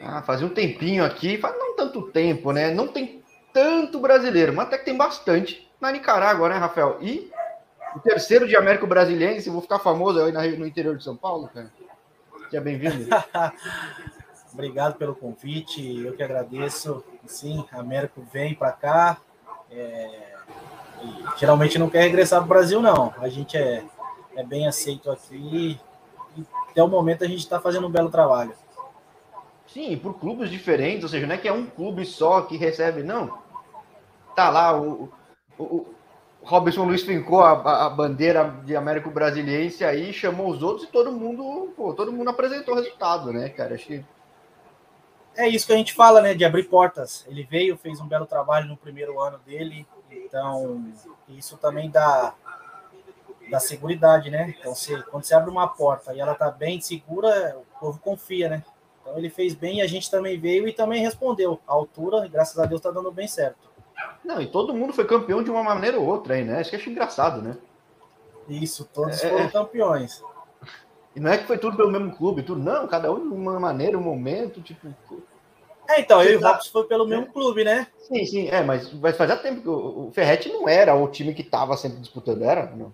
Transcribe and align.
Ah, 0.00 0.22
fazia 0.22 0.46
um 0.46 0.50
tempinho 0.50 1.04
aqui, 1.04 1.38
faz 1.38 1.56
não 1.58 1.76
tanto 1.76 2.02
tempo, 2.10 2.52
né? 2.52 2.72
Não 2.72 2.88
tem 2.88 3.22
tanto 3.52 4.00
brasileiro, 4.00 4.52
mas 4.52 4.66
até 4.66 4.78
que 4.78 4.84
tem 4.84 4.96
bastante 4.96 5.70
na 5.80 5.92
Nicarágua, 5.92 6.48
né, 6.48 6.56
Rafael? 6.56 6.98
E 7.00 7.30
o 7.94 8.00
terceiro 8.00 8.48
de 8.48 8.56
Américo 8.56 8.86
Brasiliense, 8.86 9.48
vou 9.48 9.62
ficar 9.62 9.78
famoso 9.78 10.20
aí 10.20 10.56
no 10.56 10.66
interior 10.66 10.96
de 10.96 11.04
São 11.04 11.16
Paulo, 11.16 11.48
cara. 11.48 11.70
Seja 12.50 12.60
bem-vindo. 12.60 13.08
Obrigado 14.52 14.94
pelo 14.94 15.14
convite, 15.14 16.04
eu 16.04 16.14
que 16.14 16.22
agradeço. 16.22 17.04
Sim, 17.26 17.64
Américo 17.72 18.24
vem 18.32 18.54
para 18.54 18.72
cá. 18.72 19.18
É... 19.70 20.34
geralmente 21.36 21.78
não 21.78 21.90
quer 21.90 22.02
regressar 22.02 22.40
para 22.40 22.46
o 22.46 22.48
Brasil, 22.48 22.80
não. 22.80 23.12
A 23.18 23.28
gente 23.28 23.56
é, 23.56 23.84
é 24.36 24.44
bem 24.44 24.66
aceito 24.66 25.10
aqui 25.10 25.78
e 26.36 26.44
até 26.70 26.82
o 26.82 26.88
momento 26.88 27.24
a 27.24 27.28
gente 27.28 27.40
está 27.40 27.60
fazendo 27.60 27.86
um 27.86 27.90
belo 27.90 28.10
trabalho. 28.10 28.54
Sim, 29.66 29.96
por 29.96 30.18
clubes 30.18 30.50
diferentes, 30.50 31.04
ou 31.04 31.08
seja, 31.08 31.26
não 31.26 31.34
é 31.34 31.38
que 31.38 31.48
é 31.48 31.52
um 31.52 31.66
clube 31.66 32.04
só 32.04 32.42
que 32.42 32.56
recebe, 32.56 33.02
não. 33.02 33.38
Tá 34.36 34.50
lá, 34.50 34.78
o, 34.78 35.12
o, 35.58 35.86
Robson 36.42 36.84
Luiz 36.84 37.02
fincou 37.02 37.42
a, 37.42 37.86
a, 37.86 37.90
bandeira 37.90 38.60
de 38.64 38.76
Américo 38.76 39.10
Brasiliense 39.10 39.84
aí, 39.84 40.12
chamou 40.12 40.50
os 40.50 40.62
outros 40.62 40.86
e 40.86 40.92
todo 40.92 41.10
mundo, 41.10 41.72
pô, 41.74 41.94
todo 41.94 42.12
mundo 42.12 42.28
apresentou 42.28 42.74
o 42.74 42.76
resultado, 42.76 43.32
né, 43.32 43.48
cara? 43.48 43.74
Acho 43.74 43.86
que 43.86 44.04
é 45.36 45.48
isso 45.48 45.66
que 45.66 45.72
a 45.72 45.76
gente 45.76 45.92
fala, 45.92 46.20
né? 46.20 46.34
De 46.34 46.44
abrir 46.44 46.64
portas. 46.64 47.24
Ele 47.28 47.44
veio, 47.44 47.76
fez 47.76 48.00
um 48.00 48.06
belo 48.06 48.26
trabalho 48.26 48.68
no 48.68 48.76
primeiro 48.76 49.20
ano 49.20 49.38
dele, 49.38 49.86
então 50.10 50.92
isso 51.28 51.56
também 51.56 51.90
dá, 51.90 52.34
dá 53.50 53.58
segurança, 53.58 54.30
né? 54.30 54.54
Então, 54.58 54.74
se, 54.74 55.02
quando 55.04 55.24
você 55.24 55.34
abre 55.34 55.50
uma 55.50 55.66
porta 55.66 56.14
e 56.14 56.20
ela 56.20 56.34
tá 56.34 56.50
bem 56.50 56.80
segura, 56.80 57.56
o 57.56 57.80
povo 57.80 57.98
confia, 57.98 58.48
né? 58.48 58.64
Então 59.04 59.18
ele 59.18 59.28
fez 59.28 59.54
bem 59.54 59.78
e 59.78 59.82
a 59.82 59.86
gente 59.86 60.10
também 60.10 60.40
veio 60.40 60.66
e 60.66 60.72
também 60.72 61.02
respondeu. 61.02 61.60
A 61.68 61.74
altura, 61.74 62.26
graças 62.26 62.58
a 62.58 62.64
Deus, 62.64 62.80
tá 62.80 62.90
dando 62.90 63.12
bem 63.12 63.28
certo. 63.28 63.68
Não, 64.24 64.40
e 64.40 64.46
todo 64.46 64.72
mundo 64.72 64.94
foi 64.94 65.04
campeão 65.04 65.42
de 65.42 65.50
uma 65.50 65.62
maneira 65.62 66.00
ou 66.00 66.06
outra 66.06 66.34
aí, 66.34 66.42
né? 66.42 66.62
Isso 66.62 66.70
que 66.70 66.76
eu 66.76 66.80
acho 66.80 66.90
engraçado, 66.90 67.42
né? 67.42 67.58
Isso, 68.48 68.88
todos 68.92 69.22
é... 69.22 69.28
foram 69.28 69.50
campeões. 69.50 70.22
E 71.14 71.20
não 71.20 71.30
é 71.30 71.38
que 71.38 71.46
foi 71.46 71.58
tudo 71.58 71.76
pelo 71.76 71.92
mesmo 71.92 72.16
clube, 72.16 72.42
tudo, 72.42 72.60
não, 72.60 72.88
cada 72.88 73.12
um 73.12 73.28
de 73.28 73.34
uma 73.34 73.60
maneira, 73.60 73.98
um 73.98 74.02
momento, 74.02 74.62
tipo. 74.62 74.88
É, 75.86 76.00
então, 76.00 76.22
eu 76.22 76.32
e 76.32 76.36
o 76.36 76.40
Robson 76.40 76.70
foi 76.70 76.84
pelo 76.84 77.06
mesmo 77.06 77.26
clube, 77.26 77.62
né? 77.62 77.86
Sim, 77.98 78.24
sim, 78.24 78.48
é, 78.48 78.62
mas, 78.62 78.90
mas 78.94 79.16
fazia 79.16 79.36
tempo 79.36 79.60
que 79.60 79.68
o, 79.68 80.08
o 80.08 80.10
Ferretti 80.12 80.48
não 80.48 80.66
era 80.66 80.94
o 80.94 81.06
time 81.08 81.34
que 81.34 81.42
estava 81.42 81.76
sempre 81.76 82.00
disputando, 82.00 82.42
era? 82.42 82.74
Não. 82.74 82.92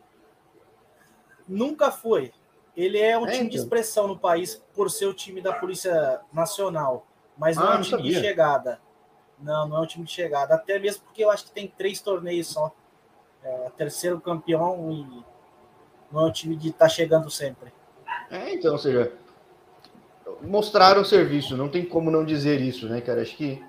Nunca 1.48 1.90
foi. 1.90 2.32
Ele 2.80 2.98
é 2.98 3.18
um 3.18 3.26
é, 3.26 3.32
time 3.32 3.40
então. 3.40 3.50
de 3.50 3.56
expressão 3.58 4.08
no 4.08 4.18
país 4.18 4.62
por 4.74 4.90
ser 4.90 5.04
o 5.04 5.12
time 5.12 5.42
da 5.42 5.52
Polícia 5.52 6.20
Nacional, 6.32 7.06
mas 7.36 7.56
não 7.56 7.68
ah, 7.68 7.74
é 7.74 7.78
um 7.78 7.82
time 7.82 7.90
sabia. 7.90 8.12
de 8.14 8.20
chegada. 8.20 8.80
Não, 9.38 9.68
não 9.68 9.76
é 9.76 9.80
um 9.80 9.86
time 9.86 10.04
de 10.04 10.10
chegada. 10.10 10.54
Até 10.54 10.78
mesmo 10.78 11.02
porque 11.04 11.22
eu 11.22 11.30
acho 11.30 11.44
que 11.44 11.52
tem 11.52 11.68
três 11.68 12.00
torneios 12.00 12.46
só. 12.46 12.72
É, 13.42 13.70
terceiro 13.76 14.20
campeão 14.20 14.90
e 14.90 15.24
não 16.12 16.22
é 16.22 16.24
um 16.24 16.32
time 16.32 16.56
de 16.56 16.68
estar 16.68 16.86
tá 16.86 16.88
chegando 16.88 17.30
sempre. 17.30 17.72
É, 18.30 18.54
então, 18.54 18.72
ou 18.72 18.78
seja, 18.78 19.12
mostraram 20.40 21.02
o 21.02 21.04
serviço, 21.04 21.56
não 21.56 21.68
tem 21.68 21.84
como 21.84 22.10
não 22.10 22.24
dizer 22.24 22.60
isso, 22.60 22.88
né, 22.88 23.00
cara? 23.00 23.20
Acho 23.20 23.36
que. 23.36 23.62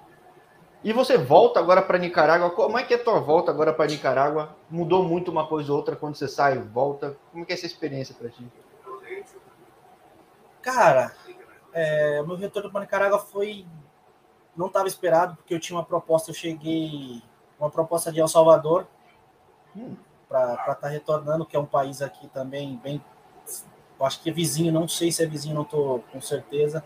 E 0.83 0.93
você 0.93 1.17
volta 1.17 1.59
agora 1.59 1.81
para 1.81 1.97
Nicarágua. 1.97 2.49
Como 2.49 2.77
é 2.77 2.83
que 2.83 2.93
é 2.93 2.97
a 2.97 3.03
tua 3.03 3.19
volta 3.19 3.51
agora 3.51 3.71
para 3.73 3.89
Nicarágua? 3.89 4.55
Mudou 4.69 5.03
muito 5.03 5.29
uma 5.29 5.45
coisa 5.45 5.71
ou 5.71 5.77
outra 5.77 5.95
quando 5.95 6.15
você 6.15 6.27
sai 6.27 6.55
e 6.55 6.59
volta? 6.59 7.15
Como 7.31 7.43
é 7.43 7.45
que 7.45 7.51
é 7.51 7.55
essa 7.55 7.65
experiência 7.65 8.15
para 8.17 8.29
ti? 8.29 8.43
Cara, 10.61 11.15
é, 11.73 12.21
meu 12.23 12.35
retorno 12.35 12.71
para 12.71 12.81
Nicarágua 12.81 13.19
foi 13.19 13.65
não 14.55 14.67
estava 14.67 14.87
esperado 14.87 15.35
porque 15.37 15.53
eu 15.53 15.59
tinha 15.59 15.77
uma 15.77 15.85
proposta. 15.85 16.31
Eu 16.31 16.35
cheguei 16.35 17.21
uma 17.59 17.69
proposta 17.69 18.11
de 18.11 18.19
El 18.19 18.27
Salvador 18.27 18.87
hum. 19.75 19.95
para 20.27 20.53
estar 20.53 20.75
tá 20.75 20.87
retornando, 20.87 21.45
que 21.45 21.55
é 21.55 21.59
um 21.59 21.65
país 21.65 22.01
aqui 22.01 22.27
também 22.27 22.77
bem 22.77 23.01
eu 24.01 24.05
acho 24.07 24.19
que 24.19 24.31
é 24.31 24.33
vizinho, 24.33 24.73
não 24.73 24.87
sei 24.87 25.11
se 25.11 25.23
é 25.23 25.27
vizinho, 25.27 25.53
não 25.53 25.61
estou 25.61 25.99
com 26.11 26.19
certeza. 26.19 26.83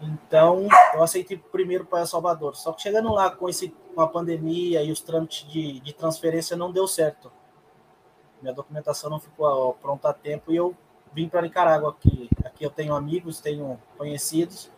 Então, 0.00 0.66
eu 0.94 1.00
aceitei 1.00 1.36
primeiro 1.38 1.84
para 1.84 2.00
El 2.00 2.06
Salvador. 2.06 2.56
Só 2.56 2.72
que 2.72 2.82
chegando 2.82 3.12
lá 3.12 3.30
com, 3.30 3.48
esse, 3.48 3.68
com 3.94 4.00
a 4.00 4.08
pandemia 4.08 4.82
e 4.82 4.90
os 4.90 5.00
trâmites 5.00 5.48
de, 5.48 5.78
de 5.78 5.92
transferência 5.92 6.56
não 6.56 6.72
deu 6.72 6.88
certo. 6.88 7.30
Minha 8.42 8.52
documentação 8.52 9.08
não 9.08 9.20
ficou 9.20 9.74
pronta 9.74 10.08
a 10.08 10.12
tempo 10.12 10.50
e 10.50 10.56
eu 10.56 10.74
vim 11.12 11.28
para 11.28 11.42
Nicarágua 11.42 11.90
aqui. 11.90 12.28
Aqui 12.60 12.66
eu 12.66 12.70
tenho 12.70 12.94
amigos, 12.94 13.40
tenho 13.40 13.80
conhecidos. 13.96 14.70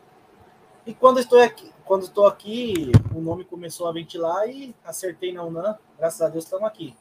E 0.86 0.94
quando 0.94 1.18
estou 1.18 1.40
aqui, 1.40 1.72
quando 1.84 2.02
estou 2.02 2.26
aqui, 2.26 2.92
o 3.14 3.20
nome 3.20 3.44
começou 3.44 3.88
a 3.88 3.92
ventilar 3.92 4.48
e 4.48 4.74
acertei 4.84 5.32
na 5.32 5.42
UNAM. 5.42 5.76
Graças 5.98 6.22
a 6.22 6.28
Deus 6.28 6.44
estamos 6.44 6.66
aqui. 6.66 6.96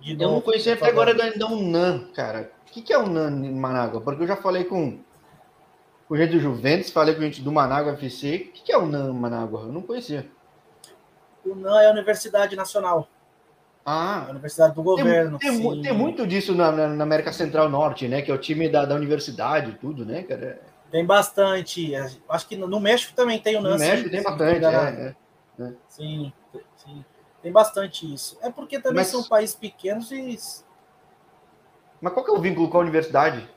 De 0.00 0.12
eu 0.12 0.30
não 0.30 0.40
conhecia 0.40 0.74
até 0.74 0.88
agora 0.88 1.14
da 1.14 1.46
UNAM, 1.46 2.12
cara 2.12 2.56
que, 2.76 2.82
que 2.82 2.92
é 2.92 2.98
o 2.98 3.06
NAN 3.06 3.46
em 3.46 3.54
Manágua? 3.54 4.02
Porque 4.02 4.22
eu 4.22 4.26
já 4.26 4.36
falei 4.36 4.64
com, 4.64 4.98
com 6.06 6.16
gente 6.16 6.32
do 6.32 6.40
Juventus, 6.40 6.90
falei 6.90 7.14
com 7.14 7.22
gente 7.22 7.40
do 7.40 7.50
Manágua 7.50 7.92
FC. 7.92 8.48
O 8.50 8.52
que, 8.52 8.64
que 8.64 8.72
é 8.72 8.76
o 8.76 8.84
NAN 8.84 9.14
Manágua? 9.14 9.62
Eu 9.62 9.72
não 9.72 9.80
conhecia. 9.80 10.30
O 11.44 11.54
NAN 11.54 11.80
é 11.80 11.88
a 11.88 11.92
Universidade 11.92 12.54
Nacional. 12.54 13.08
Ah, 13.86 14.24
é 14.24 14.28
a 14.28 14.30
Universidade 14.32 14.74
do 14.74 14.82
Governo. 14.82 15.38
Tem, 15.38 15.60
tem, 15.60 15.82
tem 15.82 15.92
muito 15.92 16.26
disso 16.26 16.54
na, 16.54 16.72
na, 16.72 17.04
América 17.04 17.32
Central 17.32 17.68
Norte, 17.68 18.08
né? 18.08 18.20
Que 18.20 18.32
é 18.32 18.34
o 18.34 18.38
time 18.38 18.68
da, 18.68 18.84
da 18.84 18.96
universidade 18.96 19.78
tudo, 19.80 20.04
né, 20.04 20.24
cara? 20.24 20.60
Tem 20.90 21.06
bastante. 21.06 21.92
Acho 22.28 22.48
que 22.48 22.56
no 22.56 22.80
México 22.80 23.14
também 23.14 23.38
tem 23.38 23.56
o 23.56 23.60
NAN. 23.60 23.70
No 23.70 23.78
México 23.78 24.10
tem 24.10 24.22
bastante, 24.22 24.64
é, 24.64 24.68
é, 24.68 25.64
é. 25.64 25.72
Sim, 25.88 26.32
sim. 26.76 27.04
Tem 27.40 27.52
bastante 27.52 28.12
isso. 28.12 28.36
É 28.42 28.50
porque 28.50 28.80
também 28.80 28.96
Mas... 28.96 29.06
são 29.06 29.22
países 29.22 29.54
pequenos 29.54 30.10
e 30.10 30.36
mas 32.00 32.12
qual 32.12 32.24
que 32.24 32.30
é 32.30 32.34
o 32.34 32.40
vínculo 32.40 32.68
com 32.68 32.78
a 32.78 32.80
universidade? 32.80 33.48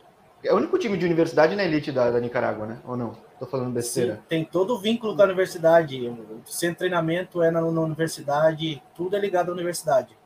É 0.44 0.54
o 0.54 0.58
único 0.58 0.78
time 0.78 0.98
de 0.98 1.06
universidade 1.06 1.56
na 1.56 1.64
elite 1.64 1.92
da, 1.92 2.10
da 2.10 2.20
Nicarágua, 2.20 2.66
né? 2.66 2.80
Ou 2.86 2.96
não? 2.96 3.12
Tô 3.38 3.46
falando 3.46 3.74
besteira. 3.74 4.16
Sim, 4.16 4.22
tem 4.30 4.46
todo 4.46 4.76
o 4.76 4.80
vínculo 4.80 5.16
com 5.16 5.22
a 5.22 5.26
universidade. 5.26 6.08
O 6.08 6.42
centro 6.46 6.76
de 6.76 6.80
treinamento 6.80 7.42
é 7.42 7.52
na, 7.52 7.62
na 7.62 7.82
universidade, 7.82 8.82
tudo 8.96 9.16
é 9.16 9.20
ligado 9.20 9.50
à 9.50 9.54
universidade. 9.54 10.18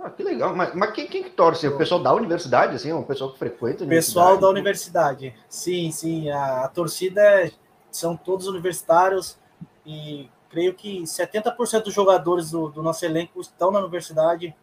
Ah, 0.00 0.10
que 0.10 0.22
legal. 0.22 0.54
Mas, 0.54 0.74
mas 0.74 0.92
quem, 0.92 1.06
quem 1.06 1.22
que 1.22 1.30
torce? 1.30 1.66
O 1.66 1.76
pessoal 1.78 2.02
da 2.02 2.12
universidade, 2.12 2.76
assim? 2.76 2.92
O 2.92 3.02
pessoal 3.02 3.32
que 3.32 3.38
frequenta 3.38 3.86
Pessoal 3.86 4.36
da 4.38 4.48
universidade. 4.48 5.34
Sim, 5.48 5.90
sim. 5.90 6.30
A, 6.30 6.64
a 6.64 6.68
torcida 6.68 7.20
é, 7.20 7.52
são 7.90 8.16
todos 8.16 8.46
universitários 8.46 9.38
e 9.86 10.28
creio 10.50 10.74
que 10.74 11.02
70% 11.02 11.84
dos 11.84 11.94
jogadores 11.94 12.50
do, 12.50 12.68
do 12.68 12.82
nosso 12.82 13.04
elenco 13.04 13.40
estão 13.40 13.70
na 13.70 13.80
universidade. 13.80 14.54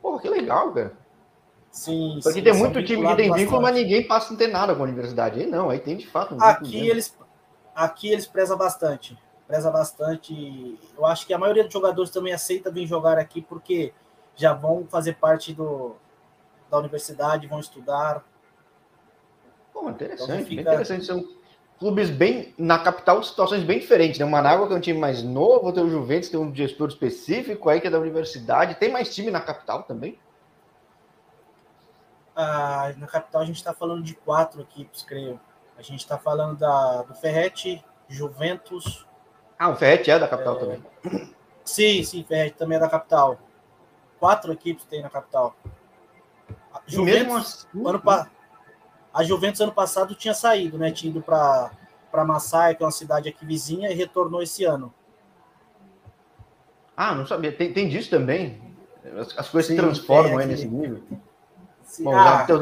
Pô, 0.00 0.18
que 0.18 0.28
legal, 0.28 0.72
cara. 0.72 0.92
Sim, 1.70 2.18
Porque 2.22 2.38
sim, 2.38 2.44
tem 2.44 2.54
muito 2.54 2.82
time 2.82 3.06
que 3.06 3.16
tem 3.16 3.32
vínculo, 3.32 3.60
mas 3.60 3.74
ninguém 3.74 4.06
passa 4.06 4.32
a 4.32 4.36
ter 4.36 4.48
nada 4.48 4.74
com 4.74 4.80
a 4.80 4.84
universidade. 4.84 5.40
Aí 5.40 5.46
não, 5.46 5.68
aí 5.68 5.78
tem 5.78 5.96
de 5.96 6.06
fato 6.06 6.34
um 6.34 6.42
aqui 6.42 6.88
eles 6.88 7.14
Aqui 7.78 8.08
eles 8.08 8.26
prezam 8.26 8.58
bastante. 8.58 9.16
Preza 9.46 9.70
bastante. 9.70 10.76
Eu 10.96 11.06
acho 11.06 11.24
que 11.24 11.32
a 11.32 11.38
maioria 11.38 11.62
dos 11.62 11.72
jogadores 11.72 12.10
também 12.10 12.32
aceita 12.32 12.72
vir 12.72 12.88
jogar 12.88 13.16
aqui 13.18 13.40
porque 13.40 13.92
já 14.38 14.54
vão 14.54 14.86
fazer 14.88 15.16
parte 15.16 15.52
do, 15.52 15.96
da 16.70 16.78
universidade, 16.78 17.46
vão 17.46 17.60
estudar. 17.60 18.24
Pô, 19.72 19.90
interessante, 19.90 20.32
então 20.32 20.44
fica... 20.46 20.60
interessante. 20.62 21.04
São 21.04 21.24
clubes 21.78 22.08
bem 22.08 22.54
na 22.56 22.78
capital, 22.78 23.22
situações 23.22 23.62
bem 23.62 23.78
diferentes. 23.78 24.18
Né? 24.18 24.24
O 24.24 24.30
Manágua, 24.30 24.66
que 24.66 24.72
é 24.72 24.76
um 24.76 24.80
time 24.80 24.98
mais 24.98 25.22
novo, 25.22 25.72
tem 25.72 25.84
o 25.84 25.90
Juventus, 25.90 26.30
tem 26.30 26.40
um 26.40 26.54
gestor 26.54 26.88
específico 26.88 27.68
aí 27.68 27.80
que 27.80 27.86
é 27.86 27.90
da 27.90 27.98
universidade. 27.98 28.76
Tem 28.76 28.90
mais 28.90 29.14
time 29.14 29.30
na 29.30 29.40
capital 29.40 29.82
também? 29.82 30.18
ah, 32.38 32.94
na 32.96 33.08
capital 33.08 33.42
a 33.42 33.44
gente 33.44 33.56
está 33.56 33.74
falando 33.74 34.04
de 34.04 34.14
quatro 34.14 34.60
equipes, 34.60 35.02
creio. 35.02 35.40
A 35.76 35.82
gente 35.82 35.98
está 35.98 36.16
falando 36.16 36.56
da, 36.56 37.02
do 37.02 37.12
Ferret, 37.16 37.84
Juventus. 38.08 39.04
Ah, 39.58 39.70
o 39.70 39.76
Ferret 39.76 40.08
é 40.08 40.18
da 40.20 40.28
capital 40.28 40.56
é... 40.56 40.60
também. 40.60 40.82
Sim, 41.64 42.04
sim, 42.04 42.22
Ferret 42.22 42.56
também 42.56 42.76
é 42.76 42.80
da 42.80 42.88
capital. 42.88 43.40
Quatro 44.18 44.52
equipes 44.52 44.84
tem 44.84 45.02
na 45.02 45.10
capital. 45.10 45.56
A 46.72 46.80
Juventus, 46.86 47.66
assim, 47.70 47.86
ano 47.86 48.02
a 49.12 49.24
Juventus 49.24 49.60
ano 49.60 49.72
passado 49.72 50.14
tinha 50.14 50.34
saído, 50.34 50.78
né? 50.78 50.90
Tinha 50.90 51.10
ido 51.10 51.22
para 51.22 51.70
Massaia, 52.24 52.74
que 52.74 52.82
é 52.82 52.86
uma 52.86 52.92
cidade 52.92 53.28
aqui 53.28 53.44
vizinha, 53.44 53.90
e 53.90 53.94
retornou 53.94 54.42
esse 54.42 54.64
ano. 54.64 54.92
Ah, 56.96 57.14
não 57.14 57.26
sabia. 57.26 57.52
Tem, 57.52 57.72
tem 57.72 57.88
disso 57.88 58.10
também? 58.10 58.60
As, 59.16 59.38
as 59.38 59.48
coisas 59.48 59.68
Sim, 59.68 59.76
se 59.76 59.82
transformam 59.82 60.38
aí 60.38 60.46
nesse 60.46 60.66
nível. 60.66 61.02
Bom, 62.00 62.14
ah, 62.14 62.44
teus, 62.44 62.60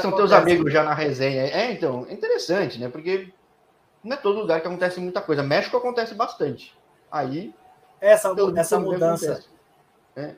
são 0.00 0.12
teus 0.12 0.32
amigos 0.32 0.72
já 0.72 0.82
na 0.82 0.94
resenha. 0.94 1.42
É, 1.42 1.72
então, 1.72 2.06
interessante, 2.08 2.78
né? 2.78 2.88
Porque 2.88 3.32
não 4.02 4.16
é 4.16 4.16
todo 4.16 4.38
lugar 4.40 4.60
que 4.60 4.66
acontece 4.66 4.98
muita 4.98 5.20
coisa. 5.20 5.42
México 5.42 5.76
acontece 5.76 6.14
bastante. 6.14 6.76
Aí. 7.10 7.54
Essa, 8.00 8.34
essa 8.56 8.80
mudança. 8.80 9.44
É. 10.14 10.34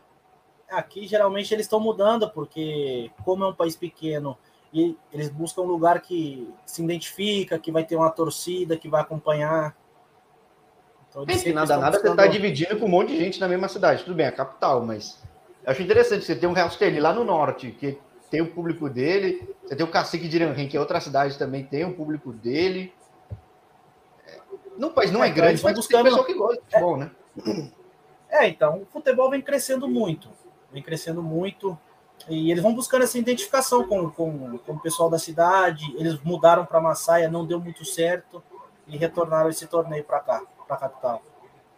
Aqui, 0.71 1.07
geralmente, 1.07 1.53
eles 1.53 1.67
estão 1.67 1.81
mudando, 1.81 2.31
porque, 2.31 3.11
como 3.25 3.45
é 3.45 3.49
um 3.49 3.55
país 3.55 3.75
pequeno 3.75 4.37
e 4.73 4.97
eles 5.13 5.29
buscam 5.31 5.63
um 5.63 5.67
lugar 5.67 6.01
que 6.01 6.53
se 6.67 6.83
identifica, 6.83 7.59
que 7.59 7.73
vai 7.73 7.85
ter 7.85 7.97
uma 7.97 8.11
torcida, 8.11 8.77
que 8.77 8.89
vai 8.89 9.01
acompanhar. 9.01 9.75
Então, 11.09 11.25
Enfim, 11.29 11.53
nada, 11.53 11.77
nada 11.77 11.93
buscando... 11.93 12.17
você 12.17 12.23
está 12.23 12.27
dividindo 12.27 12.79
com 12.79 12.87
um 12.87 12.91
monte 12.91 13.09
de 13.09 13.19
gente 13.19 13.41
na 13.41 13.49
mesma 13.49 13.69
cidade. 13.69 14.05
Tudo 14.05 14.15
bem, 14.15 14.27
é 14.27 14.29
a 14.29 14.33
capital, 14.33 14.85
mas 14.85 15.23
acho 15.67 15.83
interessante 15.83 16.25
você 16.25 16.37
ter 16.37 16.47
um 16.47 16.53
Real 16.53 16.69
Estelí 16.69 17.01
lá 17.01 17.13
no 17.13 17.25
norte, 17.25 17.71
que 17.71 17.99
tem 18.31 18.43
o 18.43 18.53
público 18.53 18.91
dele. 18.91 19.49
Você 19.65 19.75
tem 19.75 19.87
o 19.87 19.91
Cacique 19.91 20.29
de 20.29 20.37
Iranrim, 20.37 20.69
que 20.69 20.77
é 20.77 20.81
outra 20.81 21.01
cidade 21.01 21.39
também, 21.39 21.65
tem 21.65 21.85
o 21.85 21.95
público 21.95 22.33
dele. 22.33 22.93
No 24.77 24.91
país 24.91 25.11
não 25.11 25.25
é, 25.25 25.29
é 25.29 25.31
então, 25.31 25.43
grande, 25.45 25.63
mas 25.65 25.75
buscando... 25.75 26.03
tem 26.03 26.11
pessoal 26.11 26.27
que 26.27 26.35
gosta 26.35 26.57
de 26.57 26.61
futebol, 26.61 26.97
é... 26.97 26.99
né? 26.99 27.11
É, 28.31 28.47
então, 28.47 28.83
o 28.83 28.87
futebol 28.87 29.31
vem 29.31 29.41
crescendo 29.41 29.89
muito. 29.89 30.29
Vem 30.73 30.83
crescendo 30.83 31.23
muito. 31.23 31.79
E 32.29 32.51
eles 32.51 32.63
vão 32.63 32.75
buscando 32.75 33.05
essa 33.05 33.19
identificação 33.19 33.87
com, 33.87 34.11
com, 34.11 34.59
com 34.59 34.73
o 34.73 34.81
pessoal 34.81 35.09
da 35.09 35.19
cidade. 35.19 35.85
Eles 35.97 36.19
mudaram 36.23 36.67
para 36.67 36.81
Massaia, 36.81 37.29
não 37.29 37.47
deu 37.47 37.61
muito 37.61 37.85
certo. 37.85 38.43
E 38.87 38.97
retornaram 38.97 39.51
esse 39.51 39.67
torneio 39.67 40.05
para 40.05 40.21
cá, 40.21 40.43
para 40.67 40.77
a 40.77 40.79
capital. 40.79 41.23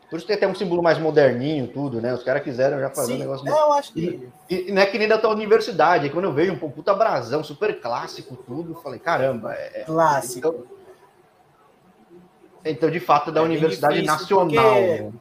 Por 0.09 0.17
isso 0.17 0.27
tem 0.27 0.35
até 0.35 0.47
um 0.47 0.55
símbolo 0.55 0.83
mais 0.83 0.99
moderninho, 0.99 1.69
tudo, 1.69 2.01
né? 2.01 2.13
Os 2.13 2.25
caras 2.25 2.43
quiseram 2.43 2.81
já 2.81 2.91
fazer 2.91 3.13
Sim, 3.13 3.15
um 3.15 3.21
negócio. 3.21 3.49
É, 3.49 3.53
eu 3.53 3.73
acho 3.73 3.93
que. 3.93 4.29
E, 4.49 4.69
e, 4.69 4.73
não 4.73 4.83
é 4.83 4.87
que 4.87 4.99
nem 4.99 5.07
da 5.07 5.19
tua 5.19 5.31
universidade. 5.31 6.11
Quando 6.11 6.25
eu 6.25 6.33
vejo 6.33 6.53
um 6.53 6.59
puta 6.59 6.93
brasão, 6.93 7.45
super 7.45 7.81
clássico, 7.81 8.35
tudo, 8.37 8.73
eu 8.73 8.83
falei, 8.83 8.99
caramba. 8.99 9.55
É, 9.55 9.83
é 9.83 9.85
clássico. 9.85 10.49
Então, 10.49 10.81
então, 12.65 12.91
de 12.91 12.99
fato, 12.99 13.31
é 13.31 13.33
da 13.33 13.43
Universidade 13.43 14.03
Nacional. 14.03 14.75
Porque... 14.75 15.03
Né? 15.03 15.13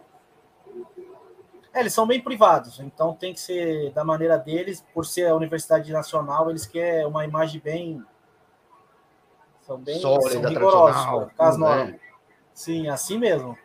É, 1.74 1.82
eles 1.82 1.94
são 1.94 2.08
bem 2.08 2.20
privados, 2.20 2.80
então 2.80 3.14
tem 3.14 3.34
que 3.34 3.40
ser 3.40 3.92
da 3.92 4.04
maneira 4.04 4.38
deles, 4.38 4.84
por 4.94 5.06
ser 5.06 5.28
a 5.28 5.36
Universidade 5.36 5.92
Nacional, 5.92 6.50
eles 6.50 6.66
querem 6.66 7.06
uma 7.06 7.24
imagem 7.24 7.62
bem. 7.62 8.04
São 9.62 9.78
bem 9.78 10.00
Sólida, 10.00 10.30
são 10.30 10.42
rigorosos, 10.50 11.32
as 11.38 11.58
normas. 11.58 11.96
É. 11.96 12.00
Sim, 12.54 12.90
assim 12.90 13.18
mesmo. 13.18 13.58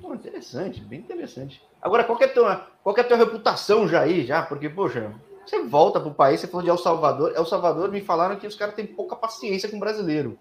Pô, 0.00 0.14
interessante, 0.14 0.80
bem 0.82 1.00
interessante. 1.00 1.62
Agora, 1.80 2.04
qual 2.04 2.20
é, 2.20 2.26
a 2.26 2.32
tua, 2.32 2.66
qual 2.82 2.96
é 2.96 3.00
a 3.00 3.04
tua 3.04 3.16
reputação 3.16 3.88
já 3.88 4.02
aí, 4.02 4.24
já? 4.24 4.42
Porque, 4.42 4.68
poxa, 4.68 5.12
você 5.44 5.64
volta 5.64 5.98
pro 5.98 6.12
país, 6.12 6.40
você 6.40 6.46
falou 6.46 6.62
de 6.62 6.70
El 6.70 6.78
Salvador. 6.78 7.32
El 7.34 7.46
Salvador 7.46 7.90
me 7.90 8.02
falaram 8.02 8.36
que 8.36 8.46
os 8.46 8.54
caras 8.54 8.74
têm 8.74 8.86
pouca 8.86 9.16
paciência 9.16 9.68
com 9.68 9.78
o 9.78 9.80
brasileiro. 9.80 10.38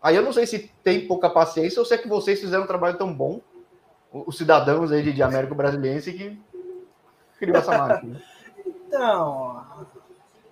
Aí 0.00 0.14
eu 0.14 0.22
não 0.22 0.32
sei 0.32 0.46
se 0.46 0.70
tem 0.82 1.08
pouca 1.08 1.30
paciência 1.30 1.80
ou 1.80 1.86
se 1.86 1.94
é 1.94 1.98
que 1.98 2.06
vocês 2.06 2.38
fizeram 2.38 2.64
um 2.64 2.66
trabalho 2.66 2.98
tão 2.98 3.12
bom 3.12 3.40
os 4.14 4.38
cidadãos 4.38 4.92
aí 4.92 5.02
de, 5.02 5.12
de 5.12 5.22
América 5.22 5.54
Brasilense 5.54 6.12
que 6.12 6.38
criou 7.38 7.58
essa 7.58 7.76
máquina. 7.76 8.22
então, 8.64 9.64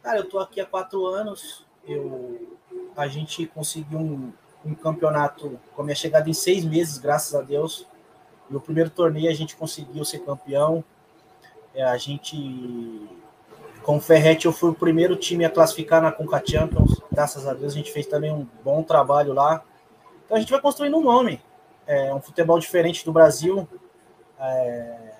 cara, 0.02 0.18
eu 0.18 0.28
tô 0.28 0.40
aqui 0.40 0.60
há 0.60 0.66
quatro 0.66 1.06
anos. 1.06 1.64
Eu, 1.86 2.58
a 2.96 3.06
gente 3.06 3.46
conseguiu 3.46 4.00
um, 4.00 4.32
um 4.64 4.74
campeonato 4.74 5.60
com 5.74 5.82
a 5.82 5.84
minha 5.84 5.94
chegada 5.94 6.28
em 6.28 6.34
seis 6.34 6.64
meses, 6.64 6.98
graças 6.98 7.34
a 7.36 7.42
Deus. 7.42 7.86
No 8.50 8.60
primeiro 8.60 8.90
torneio 8.90 9.30
a 9.30 9.34
gente 9.34 9.54
conseguiu 9.54 10.04
ser 10.04 10.18
campeão. 10.18 10.82
É, 11.72 11.84
a 11.84 11.96
gente, 11.96 13.08
com 13.82 13.96
o 13.96 14.00
Ferret, 14.00 14.44
eu 14.44 14.52
fui 14.52 14.70
o 14.70 14.74
primeiro 14.74 15.14
time 15.14 15.44
a 15.44 15.50
classificar 15.50 16.02
na 16.02 16.10
Conca 16.10 16.42
Champions. 16.44 17.00
Graças 17.12 17.46
a 17.46 17.54
Deus 17.54 17.72
a 17.72 17.76
gente 17.76 17.92
fez 17.92 18.06
também 18.06 18.32
um 18.32 18.46
bom 18.64 18.82
trabalho 18.82 19.32
lá. 19.32 19.62
Então 20.24 20.36
a 20.36 20.40
gente 20.40 20.50
vai 20.50 20.60
construindo 20.60 20.96
um 20.96 21.02
nome 21.02 21.40
é 21.86 22.14
um 22.14 22.20
futebol 22.20 22.58
diferente 22.58 23.04
do 23.04 23.12
Brasil. 23.12 23.68
É, 24.38 25.12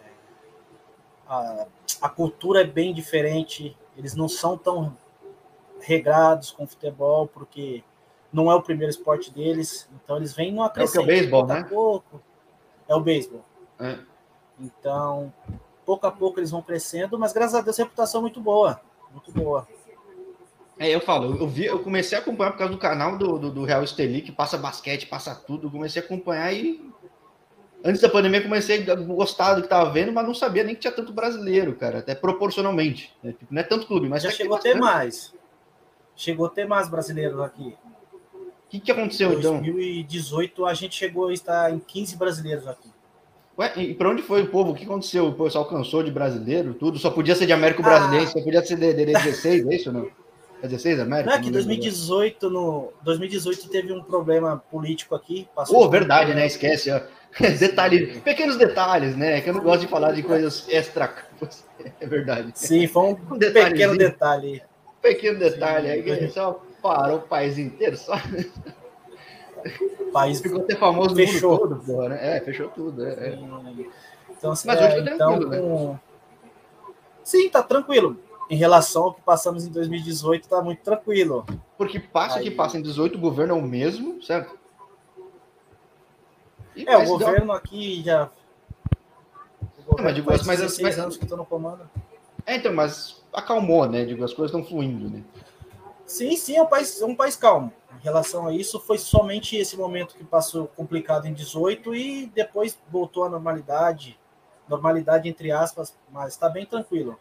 a, 1.29 1.67
a, 2.01 2.09
cultura 2.09 2.63
é 2.63 2.65
bem 2.65 2.93
diferente. 2.93 3.77
Eles 3.97 4.15
não 4.15 4.29
são 4.29 4.57
tão 4.57 4.97
regrados 5.81 6.51
com 6.51 6.67
futebol, 6.67 7.27
porque 7.27 7.83
não 8.33 8.51
é 8.51 8.55
o 8.55 8.63
primeiro 8.63 8.91
esporte 8.91 9.31
deles. 9.31 9.89
Então 10.03 10.17
eles 10.17 10.33
vêm 10.33 10.53
no 10.53 10.63
acrescente. 10.63 10.97
É 10.97 11.01
o, 11.01 11.03
é 11.03 11.05
o 11.05 11.07
beisebol, 11.07 11.47
né? 11.47 11.65
Pouco. 11.65 12.23
É 12.89 12.95
o 12.95 13.01
beisebol. 13.01 13.45
É. 13.79 13.99
Então, 14.59 15.33
pouco 15.85 16.07
a 16.07 16.11
pouco 16.11 16.39
eles 16.39 16.51
vão 16.51 16.63
crescendo, 16.63 17.19
mas 17.19 17.33
graças 17.33 17.55
a 17.55 17.61
Deus 17.61 17.79
a 17.79 17.83
reputação 17.83 18.21
é 18.21 18.23
muito 18.23 18.41
boa. 18.41 18.81
Muito 19.13 19.33
boa. 19.33 19.67
É, 20.79 20.89
eu 20.89 21.01
falo, 21.01 21.37
eu 21.39 21.47
vi, 21.47 21.67
eu 21.67 21.79
comecei 21.79 22.17
a 22.17 22.21
acompanhar 22.21 22.53
por 22.53 22.59
causa 22.59 22.73
do 22.73 22.79
canal 22.79 23.17
do, 23.17 23.39
do, 23.39 23.51
do 23.51 23.65
Real 23.65 23.85
Esteli, 23.85 24.23
que 24.23 24.33
passa 24.33 24.59
basquete, 24.59 25.07
passa 25.07 25.35
tudo. 25.35 25.71
Comecei 25.71 26.03
a 26.03 26.05
acompanhar 26.05 26.53
e 26.53 26.81
antes 27.85 28.01
da 28.01 28.09
pandemia 28.09 28.43
comecei 28.43 28.89
a 28.91 28.95
gostar 28.95 29.55
do 29.55 29.63
que 29.63 29.69
tava 29.69 29.91
vendo, 29.91 30.13
mas 30.13 30.27
não 30.27 30.35
sabia 30.35 30.65
nem 30.65 30.75
que 30.75 30.81
tinha 30.81 30.93
tanto 30.93 31.13
brasileiro, 31.13 31.75
cara, 31.75 31.99
até 31.99 32.15
proporcionalmente. 32.15 33.15
Né? 33.23 33.33
Tipo, 33.33 33.53
não 33.53 33.61
é 33.61 33.65
tanto 33.65 33.87
clube, 33.87 34.09
mas 34.09 34.23
já 34.23 34.31
chegou 34.31 34.57
a 34.57 34.61
ter 34.61 34.75
mais. 34.75 35.33
Chegou 36.17 36.47
a 36.47 36.51
ter 36.51 36.67
mais 36.67 36.89
brasileiros 36.89 37.41
aqui. 37.41 37.77
O 38.35 38.71
que, 38.71 38.81
que 38.81 38.93
aconteceu 38.93 39.33
em 39.33 39.39
então? 39.39 39.61
2018 39.61 40.65
a 40.65 40.75
gente 40.75 40.97
chegou 40.97 41.29
a 41.29 41.33
estar 41.33 41.71
em 41.71 41.79
15 41.79 42.17
brasileiros 42.17 42.67
aqui. 42.67 42.89
Ué, 43.59 43.73
e 43.77 43.95
para 43.95 44.09
onde 44.09 44.23
foi 44.23 44.43
o 44.43 44.49
povo? 44.49 44.71
O 44.71 44.75
que 44.75 44.85
aconteceu? 44.85 45.29
O 45.29 45.35
pessoal 45.35 45.67
cansou 45.67 46.03
de 46.03 46.11
brasileiro, 46.11 46.73
tudo? 46.73 46.99
Só 46.99 47.11
podia 47.11 47.35
ser 47.35 47.45
de 47.45 47.53
Américo 47.53 47.83
ah. 47.83 47.85
Brasileiro, 47.85 48.31
só 48.31 48.41
podia 48.41 48.65
ser 48.65 48.77
de, 48.77 48.95
de, 48.95 49.05
de 49.05 49.13
16, 49.13 49.67
é 49.67 49.75
isso 49.75 49.93
não? 49.93 50.09
É 50.63 50.69
16 50.69 51.01
América? 51.01 51.29
Não, 51.29 51.39
é 51.39 51.43
que 51.43 51.51
2018, 51.51 52.49
no, 52.49 52.93
2018 53.03 53.69
teve 53.69 53.93
um 53.93 54.01
problema 54.01 54.63
político 54.71 55.13
aqui. 55.13 55.49
Passou 55.57 55.85
oh, 55.85 55.91
verdade, 55.91 56.33
né? 56.35 56.47
Esquece. 56.47 56.89
Ó. 56.93 57.01
Detalhes, 57.59 58.19
pequenos 58.21 58.57
detalhes, 58.57 59.17
né? 59.17 59.41
Que 59.41 59.51
eu 59.51 59.55
não 59.55 59.63
gosto 59.63 59.81
de 59.81 59.89
falar 59.89 60.13
de 60.13 60.23
coisas 60.23 60.67
extra. 60.69 61.13
É 62.01 62.07
verdade. 62.07 62.53
Sim, 62.55 62.87
foi 62.87 63.03
um, 63.03 63.11
um 63.35 63.39
pequeno 63.39 63.99
detalhe. 63.99 64.63
Pequeno 65.01 65.37
detalhe. 65.37 66.05
Sim, 66.05 66.11
aí 66.13 66.31
só 66.31 66.63
parou 66.81 67.19
o 67.19 67.23
país 67.23 67.59
inteiro. 67.59 67.97
Só... 67.97 68.15
O 69.99 70.13
país 70.13 70.41
ficou 70.41 70.61
até 70.61 70.77
famoso 70.77 71.17
fechou. 71.17 71.55
no 71.55 71.59
mundo 71.59 71.69
todo, 71.75 71.85
porra, 71.85 72.11
né? 72.11 72.37
É, 72.37 72.41
fechou 72.41 72.69
tudo. 72.69 73.05
É, 73.05 73.11
é. 73.11 73.39
Então, 74.31 74.55
Mas 74.65 74.65
hoje 74.65 74.77
tá 74.77 74.85
é, 74.85 75.01
então, 75.01 75.17
tranquilo, 75.17 75.55
então, 75.55 75.93
né? 75.93 76.01
Sim, 77.25 77.49
tá 77.49 77.63
tranquilo 77.65 78.17
em 78.53 78.57
relação 78.57 79.05
ao 79.05 79.15
que 79.15 79.23
passamos 79.23 79.65
em 79.65 79.71
2018, 79.71 80.43
está 80.43 80.61
muito 80.61 80.83
tranquilo. 80.83 81.47
Porque 81.79 81.99
passa 81.99 82.39
Aí... 82.39 82.45
que 82.45 82.51
passa 82.51 82.77
em 82.77 82.83
18, 82.83 83.17
o 83.17 83.19
governo 83.19 83.55
é 83.55 83.59
o 83.59 83.63
mesmo, 83.63 84.23
certo? 84.23 84.59
E 86.77 86.87
é, 86.87 86.99
o 86.99 87.07
governo 87.07 87.47
dá... 87.47 87.55
aqui 87.55 88.03
já. 88.03 88.29
O 89.87 89.97
não, 89.97 90.05
mas 90.05 90.15
digo, 90.15 90.31
mas, 90.31 90.47
mas, 90.47 90.79
mas 90.79 90.99
anos 90.99 91.17
que 91.17 91.25
estou 91.25 91.39
no 91.39 91.47
comando. 91.47 91.89
É, 92.45 92.57
então, 92.57 92.75
mas 92.75 93.23
acalmou, 93.33 93.89
né? 93.89 94.05
Digo, 94.05 94.23
as 94.23 94.35
coisas 94.35 94.55
estão 94.55 94.63
fluindo, 94.63 95.09
né? 95.09 95.25
Sim, 96.05 96.37
sim, 96.37 96.55
é 96.55 96.63
um 96.63 96.67
país, 96.67 97.01
é 97.01 97.07
um 97.07 97.17
país 97.17 97.35
calmo. 97.37 97.73
Em 97.99 98.05
relação 98.05 98.47
a 98.47 98.53
isso, 98.53 98.79
foi 98.79 98.99
somente 98.99 99.57
esse 99.57 99.79
momento 99.79 100.15
que 100.15 100.25
passou 100.25 100.67
complicado 100.67 101.25
em 101.25 101.33
18 101.33 101.95
e 101.95 102.27
depois 102.27 102.79
voltou 102.91 103.25
à 103.25 103.31
normalidade. 103.31 104.21
Normalidade 104.69 105.27
entre 105.27 105.51
aspas, 105.51 105.95
mas 106.13 106.35
está 106.35 106.51
bem 106.51 106.67
tranquilo. 106.67 107.19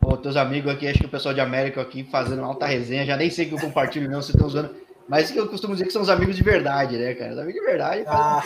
Pô, 0.00 0.16
teus 0.16 0.36
amigos 0.36 0.72
aqui, 0.72 0.86
acho 0.86 1.00
que 1.00 1.06
o 1.06 1.10
pessoal 1.10 1.34
de 1.34 1.40
América 1.40 1.80
aqui 1.80 2.04
fazendo 2.04 2.42
alta 2.42 2.66
resenha, 2.66 3.04
já 3.04 3.16
nem 3.16 3.30
sei 3.30 3.46
que 3.46 3.54
eu 3.54 3.60
compartilho 3.60 4.10
não, 4.10 4.22
vocês 4.22 4.34
estão 4.34 4.46
usando. 4.46 4.74
Mas 5.08 5.30
que 5.30 5.38
eu 5.38 5.48
costumo 5.48 5.74
dizer 5.74 5.86
que 5.86 5.92
são 5.92 6.02
os 6.02 6.10
amigos 6.10 6.36
de 6.36 6.42
verdade, 6.42 6.96
né, 6.98 7.14
cara? 7.14 7.32
Os 7.32 7.38
amigos 7.38 7.60
de 7.60 7.66
verdade 7.66 8.04
ah. 8.06 8.42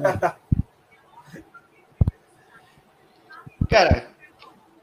né? 0.00 0.32
Cara, 3.68 4.06